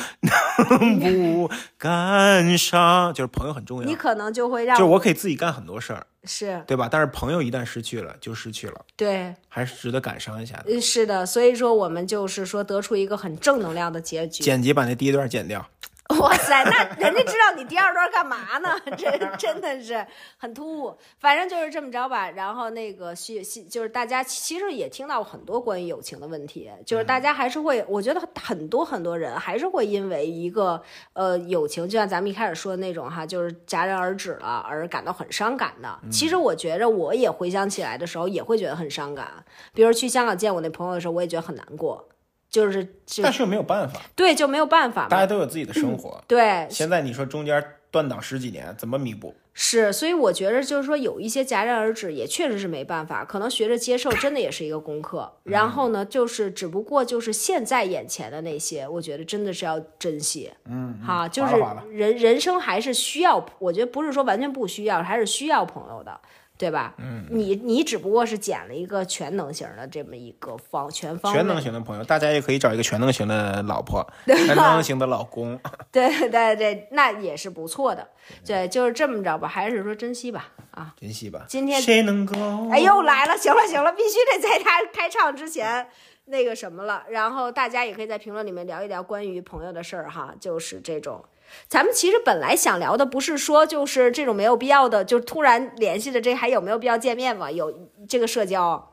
[0.69, 3.13] 能不感伤。
[3.13, 6.89] 就是朋友很重要，你可能就会让就是我可以自己干很多事儿，是对吧？
[6.91, 10.65] 但是朋友一旦失去了，就失去了，对，还是值得感伤一下的。
[10.73, 14.43] 呃是的，所以说我们就是说得出一个很正能量的结局。
[14.43, 15.65] 剪辑把那第一段剪掉，
[16.20, 18.80] 哇塞，那人家知道你第二段干嘛呢？
[18.95, 20.06] 这真的是
[20.38, 20.95] 很突兀。
[21.18, 22.30] 反正就是这么着吧。
[22.30, 30.80] 然后那个需需就是大家其实也听到很多关于友情的问题，就是大家还是会，我觉得很多很多人还是会因为一个
[31.14, 35.99] 呃友情，就像咱们一开始说的那种哈，就是戛然而止了而感到很伤感的。
[36.12, 39.43] 其实我觉着我也回想起来的时候，也会觉得很伤感。
[39.74, 42.08] 比如去香港见我那朋友的时候，我也觉得很难过。
[42.56, 42.88] 就是
[43.22, 45.26] 但是又没有办法，对，就没有办法大家。
[45.26, 46.24] 都有自己的生活。
[46.26, 49.36] 对，现在你说中间断档十几年，怎么弥补？
[49.53, 55.30] 是，所以我觉得就是说有一些戛然而止，也确实是没办法，可能学着接受，真的也是一个功课。
[55.43, 60.49] 然后呢，就是只不过就是现在眼前的那些，我觉得真的是要珍惜。
[60.70, 61.56] 嗯，哈，就是
[61.91, 66.18] 人人生还是需要，我觉得不是说完全不需要，还是需要朋友的，
[66.58, 66.93] 对吧？
[66.97, 75.60] 嗯，你你只不过是捡了一个全能型的这么一个方全方全能型的朋友，大家也可以找一个全能型的老婆， 全能型的老公。
[75.91, 78.08] 对对对，那也是不错的。
[78.45, 80.93] 对，就是这么着吧，还是说珍惜吧啊。
[80.99, 81.45] 珍惜吧。
[81.47, 82.36] 今天谁能够？
[82.72, 85.88] 哎，又来了，行了行了，必须得在他开唱之前
[86.26, 87.03] 那个什么了。
[87.10, 91.24] 然后大家也可以在评论里面聊一聊关于朋友的事儿哈，就是这种。
[91.68, 97.50] 咱们其实本来想聊的不是说就是这种没有必要的，就突然联系的这还有没有必要见面嘛？
[97.52, 98.91] 有这个社交。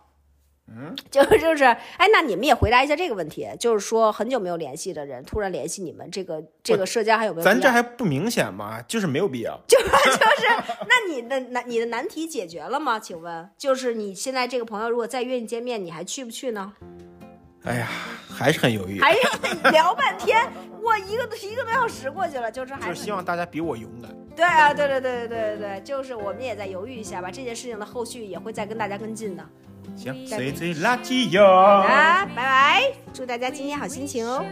[0.69, 7.45] 嗯， 就是就是，哎，那你们也回答一下这个问题，就是说很久没有联系的人突然联系你们，这个这个社交还有没有？
[7.45, 8.81] 咱这还不明显吗？
[8.89, 9.61] 就是没有必要。
[9.67, 10.47] 就 是就是，
[10.89, 12.99] 那你的难你的难题解决了吗？
[12.99, 16.73] 请问，就是你现在这个朋友如果再约你见面，你还去不去呢？
[17.65, 17.89] 哎呀，
[18.29, 19.21] 还是很犹豫，还是
[19.71, 20.51] 聊半天，
[20.83, 24.11] 我，一个一个多小时过去了，就是还就是希望大家比我勇敢。
[24.35, 29.45] 对啊，对对对对对对对，就是我们也在犹豫一下吧，这件事情的后续也会再跟大家跟进的。
[29.97, 31.45] 行，随随垃圾哟。
[31.45, 34.45] 好的，拜拜，祝大家今天好心情哦。